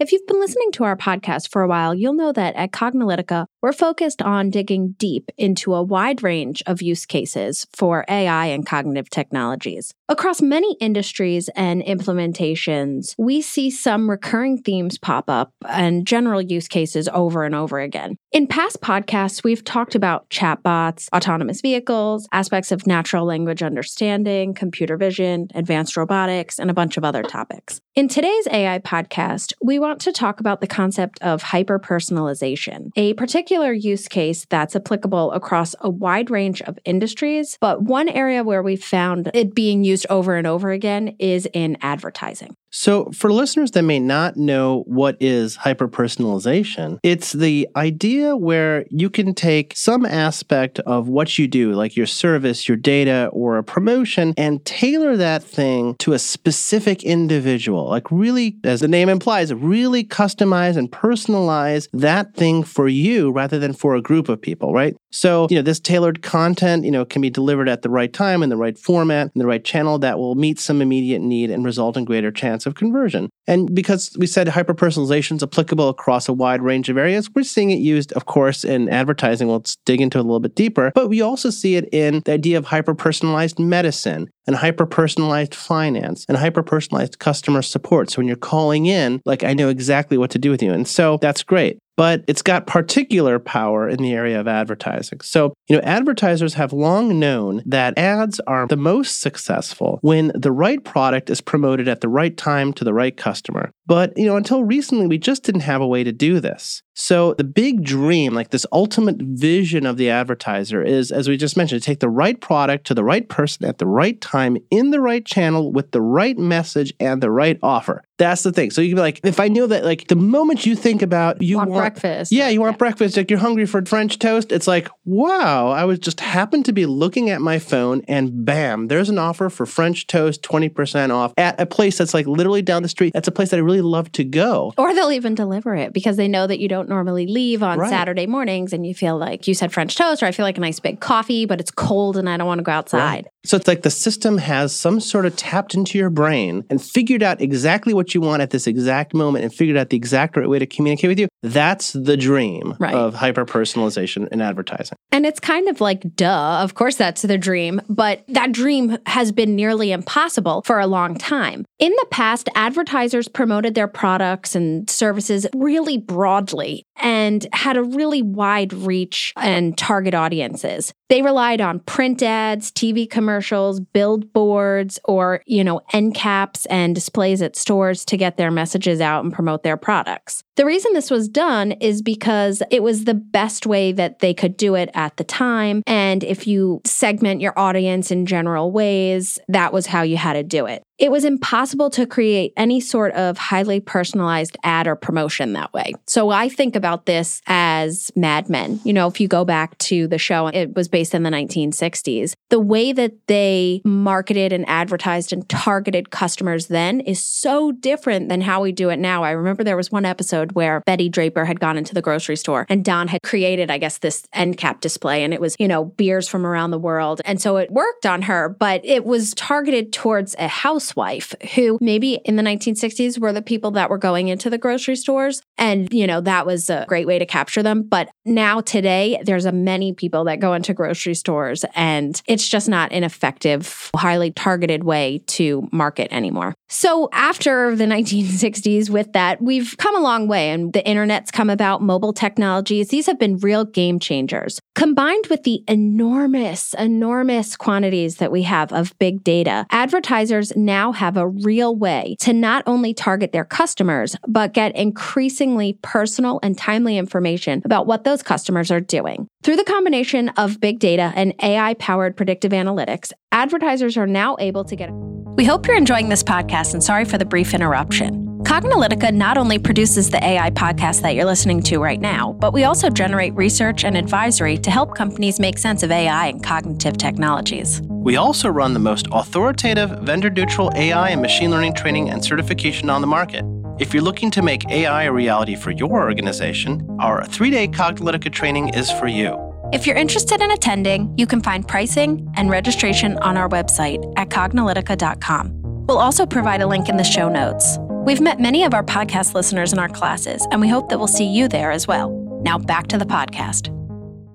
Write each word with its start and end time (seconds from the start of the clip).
If 0.00 0.12
you've 0.12 0.28
been 0.28 0.38
listening 0.38 0.70
to 0.74 0.84
our 0.84 0.96
podcast 0.96 1.50
for 1.50 1.62
a 1.62 1.66
while, 1.66 1.92
you'll 1.92 2.12
know 2.12 2.30
that 2.30 2.54
at 2.54 2.70
Cognilytica, 2.70 3.46
we're 3.60 3.72
focused 3.72 4.22
on 4.22 4.48
digging 4.48 4.94
deep 4.96 5.32
into 5.36 5.74
a 5.74 5.82
wide 5.82 6.22
range 6.22 6.62
of 6.68 6.80
use 6.80 7.04
cases 7.04 7.66
for 7.72 8.04
AI 8.08 8.46
and 8.46 8.64
cognitive 8.64 9.10
technologies. 9.10 9.92
Across 10.08 10.40
many 10.40 10.76
industries 10.80 11.50
and 11.56 11.82
implementations, 11.82 13.16
we 13.18 13.42
see 13.42 13.70
some 13.70 14.08
recurring 14.08 14.62
themes 14.62 14.98
pop 14.98 15.28
up 15.28 15.52
and 15.68 16.06
general 16.06 16.40
use 16.40 16.68
cases 16.68 17.08
over 17.12 17.44
and 17.44 17.56
over 17.56 17.80
again. 17.80 18.16
In 18.30 18.46
past 18.46 18.80
podcasts, 18.80 19.42
we've 19.42 19.64
talked 19.64 19.96
about 19.96 20.30
chatbots, 20.30 21.08
autonomous 21.12 21.60
vehicles, 21.60 22.28
aspects 22.30 22.70
of 22.70 22.86
natural 22.86 23.24
language 23.24 23.64
understanding, 23.64 24.54
computer 24.54 24.96
vision, 24.96 25.48
advanced 25.54 25.96
robotics, 25.96 26.60
and 26.60 26.70
a 26.70 26.74
bunch 26.74 26.96
of 26.96 27.04
other 27.04 27.24
topics. 27.24 27.80
In 27.96 28.06
today's 28.06 28.46
AI 28.52 28.78
podcast, 28.78 29.52
we 29.60 29.78
want 29.78 29.87
to 29.96 30.12
talk 30.12 30.40
about 30.40 30.60
the 30.60 30.66
concept 30.66 31.20
of 31.22 31.42
hyperpersonalization, 31.42 32.90
a 32.96 33.14
particular 33.14 33.72
use 33.72 34.08
case 34.08 34.46
that's 34.48 34.76
applicable 34.76 35.32
across 35.32 35.74
a 35.80 35.90
wide 35.90 36.30
range 36.30 36.62
of 36.62 36.78
industries. 36.84 37.58
But 37.60 37.82
one 37.82 38.08
area 38.08 38.44
where 38.44 38.62
we've 38.62 38.82
found 38.82 39.30
it 39.34 39.54
being 39.54 39.84
used 39.84 40.06
over 40.10 40.36
and 40.36 40.46
over 40.46 40.70
again 40.70 41.16
is 41.18 41.48
in 41.52 41.76
advertising. 41.80 42.56
So, 42.70 43.10
for 43.12 43.32
listeners 43.32 43.70
that 43.72 43.82
may 43.82 43.98
not 43.98 44.36
know 44.36 44.82
what 44.86 45.16
is 45.20 45.56
hyperpersonalization, 45.56 46.98
it's 47.02 47.32
the 47.32 47.66
idea 47.76 48.36
where 48.36 48.84
you 48.90 49.08
can 49.08 49.34
take 49.34 49.74
some 49.74 50.04
aspect 50.04 50.78
of 50.80 51.08
what 51.08 51.38
you 51.38 51.48
do, 51.48 51.72
like 51.72 51.96
your 51.96 52.06
service, 52.06 52.68
your 52.68 52.76
data, 52.76 53.30
or 53.32 53.56
a 53.56 53.64
promotion, 53.64 54.34
and 54.36 54.64
tailor 54.66 55.16
that 55.16 55.42
thing 55.42 55.96
to 56.00 56.12
a 56.12 56.18
specific 56.18 57.02
individual. 57.02 57.88
Like, 57.88 58.10
really, 58.10 58.58
as 58.64 58.80
the 58.80 58.88
name 58.88 59.08
implies, 59.08 59.52
really 59.54 60.04
customize 60.04 60.76
and 60.76 60.90
personalize 60.90 61.88
that 61.94 62.34
thing 62.34 62.62
for 62.62 62.86
you 62.86 63.30
rather 63.30 63.58
than 63.58 63.72
for 63.72 63.94
a 63.94 64.02
group 64.02 64.28
of 64.28 64.42
people, 64.42 64.74
right? 64.74 64.94
So, 65.10 65.46
you 65.48 65.56
know, 65.56 65.62
this 65.62 65.80
tailored 65.80 66.22
content, 66.22 66.84
you 66.84 66.90
know, 66.90 67.06
can 67.06 67.22
be 67.22 67.30
delivered 67.30 67.68
at 67.68 67.80
the 67.80 67.90
right 67.90 68.12
time 68.12 68.42
in 68.42 68.50
the 68.50 68.56
right 68.56 68.78
format, 68.78 69.30
in 69.34 69.38
the 69.38 69.46
right 69.46 69.64
channel 69.64 69.98
that 70.00 70.18
will 70.18 70.34
meet 70.34 70.58
some 70.58 70.82
immediate 70.82 71.22
need 71.22 71.50
and 71.50 71.64
result 71.64 71.96
in 71.96 72.04
greater 72.04 72.30
chance 72.30 72.57
of 72.66 72.74
conversion. 72.74 73.28
And 73.46 73.74
because 73.74 74.16
we 74.18 74.26
said 74.26 74.46
hyperpersonalization 74.46 75.36
is 75.36 75.42
applicable 75.42 75.88
across 75.88 76.28
a 76.28 76.32
wide 76.32 76.62
range 76.62 76.88
of 76.88 76.96
areas, 76.96 77.30
we're 77.34 77.42
seeing 77.42 77.70
it 77.70 77.78
used, 77.78 78.12
of 78.12 78.26
course, 78.26 78.64
in 78.64 78.88
advertising. 78.88 79.48
Let's 79.48 79.76
dig 79.86 80.00
into 80.00 80.18
it 80.18 80.20
a 80.20 80.24
little 80.24 80.40
bit 80.40 80.54
deeper. 80.54 80.92
But 80.94 81.08
we 81.08 81.20
also 81.20 81.50
see 81.50 81.76
it 81.76 81.88
in 81.92 82.22
the 82.24 82.32
idea 82.32 82.58
of 82.58 82.66
hyperpersonalized 82.66 83.58
medicine 83.58 84.28
and 84.46 84.56
hyperpersonalized 84.56 85.54
finance 85.54 86.24
and 86.28 86.38
hyperpersonalized 86.38 87.18
customer 87.18 87.62
support. 87.62 88.10
So 88.10 88.18
when 88.18 88.26
you're 88.26 88.36
calling 88.36 88.86
in, 88.86 89.20
like 89.24 89.44
I 89.44 89.54
know 89.54 89.68
exactly 89.68 90.18
what 90.18 90.30
to 90.30 90.38
do 90.38 90.50
with 90.50 90.62
you. 90.62 90.72
And 90.72 90.86
so 90.86 91.18
that's 91.20 91.42
great 91.42 91.78
but 91.98 92.22
it's 92.28 92.42
got 92.42 92.68
particular 92.68 93.40
power 93.40 93.88
in 93.88 94.00
the 94.00 94.12
area 94.12 94.38
of 94.38 94.46
advertising. 94.46 95.20
So, 95.20 95.52
you 95.68 95.74
know, 95.74 95.82
advertisers 95.82 96.54
have 96.54 96.72
long 96.72 97.18
known 97.18 97.60
that 97.66 97.98
ads 97.98 98.38
are 98.46 98.68
the 98.68 98.76
most 98.76 99.20
successful 99.20 99.98
when 100.00 100.30
the 100.32 100.52
right 100.52 100.82
product 100.84 101.28
is 101.28 101.40
promoted 101.40 101.88
at 101.88 102.00
the 102.00 102.08
right 102.08 102.36
time 102.36 102.72
to 102.74 102.84
the 102.84 102.94
right 102.94 103.16
customer. 103.16 103.72
But, 103.84 104.16
you 104.16 104.26
know, 104.26 104.36
until 104.36 104.62
recently, 104.62 105.08
we 105.08 105.18
just 105.18 105.42
didn't 105.42 105.62
have 105.62 105.80
a 105.80 105.88
way 105.88 106.04
to 106.04 106.12
do 106.12 106.38
this. 106.38 106.84
So, 107.00 107.34
the 107.34 107.44
big 107.44 107.84
dream, 107.84 108.34
like 108.34 108.50
this 108.50 108.66
ultimate 108.72 109.18
vision 109.20 109.86
of 109.86 109.98
the 109.98 110.10
advertiser, 110.10 110.82
is, 110.82 111.12
as 111.12 111.28
we 111.28 111.36
just 111.36 111.56
mentioned, 111.56 111.80
to 111.80 111.86
take 111.86 112.00
the 112.00 112.08
right 112.08 112.38
product 112.40 112.88
to 112.88 112.94
the 112.94 113.04
right 113.04 113.28
person 113.28 113.66
at 113.66 113.78
the 113.78 113.86
right 113.86 114.20
time 114.20 114.56
in 114.72 114.90
the 114.90 115.00
right 115.00 115.24
channel 115.24 115.70
with 115.70 115.92
the 115.92 116.00
right 116.00 116.36
message 116.36 116.92
and 116.98 117.22
the 117.22 117.30
right 117.30 117.56
offer. 117.62 118.02
That's 118.18 118.42
the 118.42 118.50
thing. 118.50 118.72
So 118.72 118.80
you 118.80 118.88
can 118.88 118.96
be 118.96 119.02
like, 119.02 119.20
if 119.22 119.38
I 119.38 119.46
knew 119.46 119.68
that, 119.68 119.84
like 119.84 120.08
the 120.08 120.16
moment 120.16 120.66
you 120.66 120.74
think 120.74 121.02
about 121.02 121.40
you 121.40 121.56
want, 121.56 121.70
want 121.70 121.82
breakfast, 121.82 122.32
yeah, 122.32 122.48
you 122.48 122.60
want 122.60 122.74
yeah. 122.74 122.78
breakfast, 122.78 123.16
like 123.16 123.30
you're 123.30 123.38
hungry 123.38 123.64
for 123.64 123.84
French 123.86 124.18
toast. 124.18 124.50
It's 124.50 124.66
like, 124.66 124.88
wow, 125.04 125.68
I 125.68 125.84
was 125.84 126.00
just 126.00 126.18
happened 126.18 126.64
to 126.64 126.72
be 126.72 126.84
looking 126.84 127.30
at 127.30 127.40
my 127.40 127.60
phone, 127.60 128.02
and 128.08 128.44
bam, 128.44 128.88
there's 128.88 129.08
an 129.08 129.18
offer 129.18 129.48
for 129.50 129.66
French 129.66 130.08
toast, 130.08 130.42
twenty 130.42 130.68
percent 130.68 131.12
off 131.12 131.32
at 131.38 131.60
a 131.60 131.66
place 131.66 131.96
that's 131.96 132.12
like 132.12 132.26
literally 132.26 132.60
down 132.60 132.82
the 132.82 132.88
street. 132.88 133.12
That's 133.12 133.28
a 133.28 133.32
place 133.32 133.50
that 133.50 133.58
I 133.58 133.60
really 133.60 133.82
love 133.82 134.10
to 134.12 134.24
go. 134.24 134.74
Or 134.76 134.92
they'll 134.92 135.12
even 135.12 135.36
deliver 135.36 135.76
it 135.76 135.92
because 135.92 136.16
they 136.16 136.26
know 136.26 136.48
that 136.48 136.58
you 136.58 136.66
don't 136.66 136.87
normally 136.88 137.26
leave 137.26 137.62
on 137.62 137.78
right. 137.78 137.90
Saturday 137.90 138.26
mornings, 138.26 138.72
and 138.72 138.86
you 138.86 138.94
feel 138.94 139.16
like 139.16 139.46
you 139.46 139.54
said 139.54 139.72
French 139.72 139.96
toast, 139.96 140.22
or 140.22 140.26
I 140.26 140.32
feel 140.32 140.44
like 140.44 140.58
a 140.58 140.60
nice 140.60 140.80
big 140.80 141.00
coffee, 141.00 141.46
but 141.46 141.60
it's 141.60 141.70
cold 141.70 142.16
and 142.16 142.28
I 142.28 142.36
don't 142.36 142.46
want 142.46 142.58
to 142.58 142.64
go 142.64 142.72
outside. 142.72 142.98
Right. 142.98 143.26
So 143.48 143.56
it's 143.56 143.66
like 143.66 143.80
the 143.80 143.90
system 143.90 144.36
has 144.36 144.76
some 144.76 145.00
sort 145.00 145.24
of 145.24 145.34
tapped 145.34 145.74
into 145.74 145.96
your 145.96 146.10
brain 146.10 146.66
and 146.68 146.82
figured 146.82 147.22
out 147.22 147.40
exactly 147.40 147.94
what 147.94 148.14
you 148.14 148.20
want 148.20 148.42
at 148.42 148.50
this 148.50 148.66
exact 148.66 149.14
moment 149.14 149.42
and 149.42 149.54
figured 149.54 149.78
out 149.78 149.88
the 149.88 149.96
exact 149.96 150.36
right 150.36 150.46
way 150.46 150.58
to 150.58 150.66
communicate 150.66 151.08
with 151.08 151.18
you. 151.18 151.28
That's 151.42 151.94
the 151.94 152.18
dream 152.18 152.76
right. 152.78 152.94
of 152.94 153.14
hyper 153.14 153.46
personalization 153.46 154.28
in 154.28 154.42
advertising. 154.42 154.98
And 155.12 155.24
it's 155.24 155.40
kind 155.40 155.66
of 155.68 155.80
like, 155.80 156.14
duh, 156.14 156.60
of 156.62 156.74
course 156.74 156.96
that's 156.96 157.22
the 157.22 157.38
dream, 157.38 157.80
but 157.88 158.22
that 158.28 158.52
dream 158.52 158.98
has 159.06 159.32
been 159.32 159.56
nearly 159.56 159.92
impossible 159.92 160.60
for 160.66 160.78
a 160.78 160.86
long 160.86 161.16
time. 161.16 161.64
In 161.78 161.92
the 161.92 162.06
past, 162.10 162.50
advertisers 162.54 163.28
promoted 163.28 163.74
their 163.74 163.88
products 163.88 164.54
and 164.54 164.90
services 164.90 165.46
really 165.54 165.96
broadly 165.96 166.84
and 167.00 167.46
had 167.54 167.78
a 167.78 167.82
really 167.82 168.20
wide 168.20 168.74
reach 168.74 169.32
and 169.36 169.78
target 169.78 170.12
audiences. 170.12 170.92
They 171.08 171.22
relied 171.22 171.62
on 171.62 171.80
print 171.80 172.22
ads, 172.22 172.70
TV 172.70 173.08
commercials, 173.08 173.80
billboards, 173.80 174.98
or, 175.04 175.42
you 175.46 175.64
know, 175.64 175.80
end 175.92 176.14
caps 176.14 176.66
and 176.66 176.94
displays 176.94 177.40
at 177.40 177.56
stores 177.56 178.04
to 178.06 178.18
get 178.18 178.36
their 178.36 178.50
messages 178.50 179.00
out 179.00 179.24
and 179.24 179.32
promote 179.32 179.62
their 179.62 179.78
products. 179.78 180.44
The 180.58 180.66
reason 180.66 180.92
this 180.92 181.08
was 181.08 181.28
done 181.28 181.70
is 181.70 182.02
because 182.02 182.64
it 182.68 182.82
was 182.82 183.04
the 183.04 183.14
best 183.14 183.64
way 183.64 183.92
that 183.92 184.18
they 184.18 184.34
could 184.34 184.56
do 184.56 184.74
it 184.74 184.90
at 184.92 185.16
the 185.16 185.22
time. 185.22 185.84
And 185.86 186.24
if 186.24 186.48
you 186.48 186.80
segment 186.84 187.40
your 187.40 187.56
audience 187.56 188.10
in 188.10 188.26
general 188.26 188.72
ways, 188.72 189.38
that 189.46 189.72
was 189.72 189.86
how 189.86 190.02
you 190.02 190.16
had 190.16 190.32
to 190.32 190.42
do 190.42 190.66
it. 190.66 190.82
It 190.98 191.12
was 191.12 191.24
impossible 191.24 191.90
to 191.90 192.06
create 192.06 192.52
any 192.56 192.80
sort 192.80 193.12
of 193.12 193.38
highly 193.38 193.78
personalized 193.78 194.56
ad 194.64 194.88
or 194.88 194.96
promotion 194.96 195.52
that 195.52 195.72
way. 195.72 195.94
So 196.08 196.30
I 196.30 196.48
think 196.48 196.74
about 196.74 197.06
this 197.06 197.40
as 197.46 198.10
Mad 198.16 198.48
Men. 198.48 198.80
You 198.82 198.92
know, 198.92 199.06
if 199.06 199.20
you 199.20 199.28
go 199.28 199.44
back 199.44 199.78
to 199.78 200.08
the 200.08 200.18
show, 200.18 200.48
it 200.48 200.74
was 200.74 200.88
based 200.88 201.14
in 201.14 201.22
the 201.22 201.30
1960s. 201.30 202.32
The 202.50 202.58
way 202.58 202.92
that 202.92 203.28
they 203.28 203.80
marketed 203.84 204.52
and 204.52 204.68
advertised 204.68 205.32
and 205.32 205.48
targeted 205.48 206.10
customers 206.10 206.66
then 206.66 206.98
is 206.98 207.22
so 207.22 207.70
different 207.70 208.28
than 208.28 208.40
how 208.40 208.60
we 208.60 208.72
do 208.72 208.88
it 208.88 208.98
now. 208.98 209.22
I 209.22 209.30
remember 209.30 209.62
there 209.62 209.76
was 209.76 209.92
one 209.92 210.04
episode 210.04 210.47
where 210.52 210.80
Betty 210.86 211.08
Draper 211.08 211.44
had 211.44 211.60
gone 211.60 211.76
into 211.76 211.94
the 211.94 212.02
grocery 212.02 212.36
store 212.36 212.66
and 212.68 212.84
Don 212.84 213.08
had 213.08 213.22
created, 213.22 213.70
I 213.70 213.78
guess, 213.78 213.98
this 213.98 214.24
end 214.32 214.56
cap 214.56 214.80
display 214.80 215.24
and 215.24 215.34
it 215.34 215.40
was, 215.40 215.56
you 215.58 215.68
know, 215.68 215.84
beers 215.84 216.28
from 216.28 216.46
around 216.46 216.70
the 216.70 216.78
world. 216.78 217.20
And 217.24 217.40
so 217.40 217.56
it 217.56 217.70
worked 217.70 218.06
on 218.06 218.22
her, 218.22 218.48
but 218.48 218.80
it 218.84 219.04
was 219.04 219.34
targeted 219.34 219.92
towards 219.92 220.34
a 220.38 220.48
housewife 220.48 221.34
who 221.54 221.78
maybe 221.80 222.14
in 222.24 222.36
the 222.36 222.42
1960s 222.42 223.18
were 223.18 223.32
the 223.32 223.42
people 223.42 223.70
that 223.72 223.90
were 223.90 223.98
going 223.98 224.28
into 224.28 224.50
the 224.50 224.58
grocery 224.58 224.96
stores. 224.96 225.42
And, 225.56 225.92
you 225.92 226.06
know, 226.06 226.20
that 226.20 226.46
was 226.46 226.70
a 226.70 226.84
great 226.88 227.06
way 227.06 227.18
to 227.18 227.26
capture 227.26 227.62
them. 227.62 227.82
But 227.82 228.08
now 228.24 228.60
today, 228.60 229.20
there's 229.24 229.44
a 229.44 229.52
many 229.52 229.92
people 229.92 230.24
that 230.24 230.40
go 230.40 230.54
into 230.54 230.74
grocery 230.74 231.14
stores 231.14 231.64
and 231.74 232.20
it's 232.26 232.48
just 232.48 232.68
not 232.68 232.92
an 232.92 233.04
effective, 233.04 233.90
highly 233.94 234.30
targeted 234.30 234.84
way 234.84 235.22
to 235.26 235.68
market 235.72 236.08
anymore. 236.12 236.54
So 236.68 237.08
after 237.12 237.74
the 237.74 237.84
1960s, 237.84 238.90
with 238.90 239.12
that, 239.12 239.40
we've 239.40 239.74
come 239.78 239.96
a 239.96 240.00
long 240.00 240.28
way 240.28 240.37
and 240.38 240.72
the 240.72 240.86
internet's 240.86 241.30
come 241.30 241.50
about, 241.50 241.82
mobile 241.82 242.12
technologies. 242.12 242.88
These 242.88 243.06
have 243.06 243.18
been 243.18 243.38
real 243.38 243.64
game 243.64 243.98
changers. 243.98 244.60
Combined 244.74 245.26
with 245.28 245.42
the 245.42 245.62
enormous, 245.66 246.74
enormous 246.74 247.56
quantities 247.56 248.16
that 248.16 248.30
we 248.30 248.42
have 248.42 248.72
of 248.72 248.96
big 248.98 249.24
data, 249.24 249.66
advertisers 249.70 250.56
now 250.56 250.92
have 250.92 251.16
a 251.16 251.28
real 251.28 251.74
way 251.74 252.16
to 252.20 252.32
not 252.32 252.62
only 252.66 252.94
target 252.94 253.32
their 253.32 253.44
customers, 253.44 254.16
but 254.26 254.54
get 254.54 254.74
increasingly 254.76 255.78
personal 255.82 256.38
and 256.42 256.56
timely 256.56 256.96
information 256.96 257.62
about 257.64 257.86
what 257.86 258.04
those 258.04 258.22
customers 258.22 258.70
are 258.70 258.80
doing. 258.80 259.26
Through 259.42 259.56
the 259.56 259.64
combination 259.64 260.28
of 260.30 260.60
big 260.60 260.78
data 260.78 261.12
and 261.14 261.34
AI 261.42 261.74
powered 261.74 262.16
predictive 262.16 262.52
analytics, 262.52 263.12
advertisers 263.32 263.96
are 263.96 264.06
now 264.06 264.36
able 264.38 264.64
to 264.64 264.76
get. 264.76 264.90
We 265.36 265.44
hope 265.44 265.66
you're 265.66 265.76
enjoying 265.76 266.08
this 266.08 266.22
podcast 266.22 266.74
and 266.74 266.82
sorry 266.82 267.04
for 267.04 267.18
the 267.18 267.24
brief 267.24 267.54
interruption. 267.54 268.27
Cognilytica 268.48 269.12
not 269.12 269.36
only 269.36 269.58
produces 269.58 270.08
the 270.08 270.24
AI 270.24 270.48
podcast 270.48 271.02
that 271.02 271.14
you're 271.14 271.26
listening 271.26 271.60
to 271.64 271.76
right 271.80 272.00
now, 272.00 272.32
but 272.40 272.54
we 272.54 272.64
also 272.64 272.88
generate 272.88 273.34
research 273.34 273.84
and 273.84 273.94
advisory 273.94 274.56
to 274.56 274.70
help 274.70 274.96
companies 274.96 275.38
make 275.38 275.58
sense 275.58 275.82
of 275.82 275.90
AI 275.90 276.28
and 276.28 276.42
cognitive 276.42 276.96
technologies. 276.96 277.82
We 277.82 278.16
also 278.16 278.48
run 278.48 278.72
the 278.72 278.78
most 278.78 279.06
authoritative, 279.12 279.90
vendor 280.00 280.30
neutral 280.30 280.72
AI 280.74 281.10
and 281.10 281.20
machine 281.20 281.50
learning 281.50 281.74
training 281.74 282.08
and 282.08 282.24
certification 282.24 282.88
on 282.88 283.02
the 283.02 283.06
market. 283.06 283.44
If 283.78 283.92
you're 283.92 284.02
looking 284.02 284.30
to 284.30 284.40
make 284.40 284.66
AI 284.70 285.02
a 285.02 285.12
reality 285.12 285.54
for 285.54 285.72
your 285.72 286.00
organization, 286.00 286.88
our 287.00 287.26
three 287.26 287.50
day 287.50 287.68
Cognilytica 287.68 288.32
training 288.32 288.70
is 288.70 288.90
for 288.90 289.08
you. 289.08 289.36
If 289.74 289.86
you're 289.86 289.96
interested 289.96 290.40
in 290.40 290.50
attending, 290.52 291.12
you 291.18 291.26
can 291.26 291.42
find 291.42 291.68
pricing 291.68 292.32
and 292.38 292.48
registration 292.48 293.18
on 293.18 293.36
our 293.36 293.50
website 293.50 294.10
at 294.16 294.30
cognilytica.com. 294.30 295.86
We'll 295.86 295.98
also 295.98 296.24
provide 296.24 296.62
a 296.62 296.66
link 296.66 296.88
in 296.88 296.96
the 296.96 297.04
show 297.04 297.28
notes. 297.28 297.76
We've 298.08 298.22
met 298.22 298.40
many 298.40 298.64
of 298.64 298.72
our 298.72 298.82
podcast 298.82 299.34
listeners 299.34 299.74
in 299.74 299.78
our 299.78 299.90
classes, 299.90 300.46
and 300.50 300.62
we 300.62 300.68
hope 300.68 300.88
that 300.88 300.96
we'll 300.96 301.08
see 301.08 301.26
you 301.26 301.46
there 301.46 301.70
as 301.70 301.86
well. 301.86 302.08
Now 302.42 302.56
back 302.56 302.86
to 302.86 302.96
the 302.96 303.04
podcast 303.04 303.68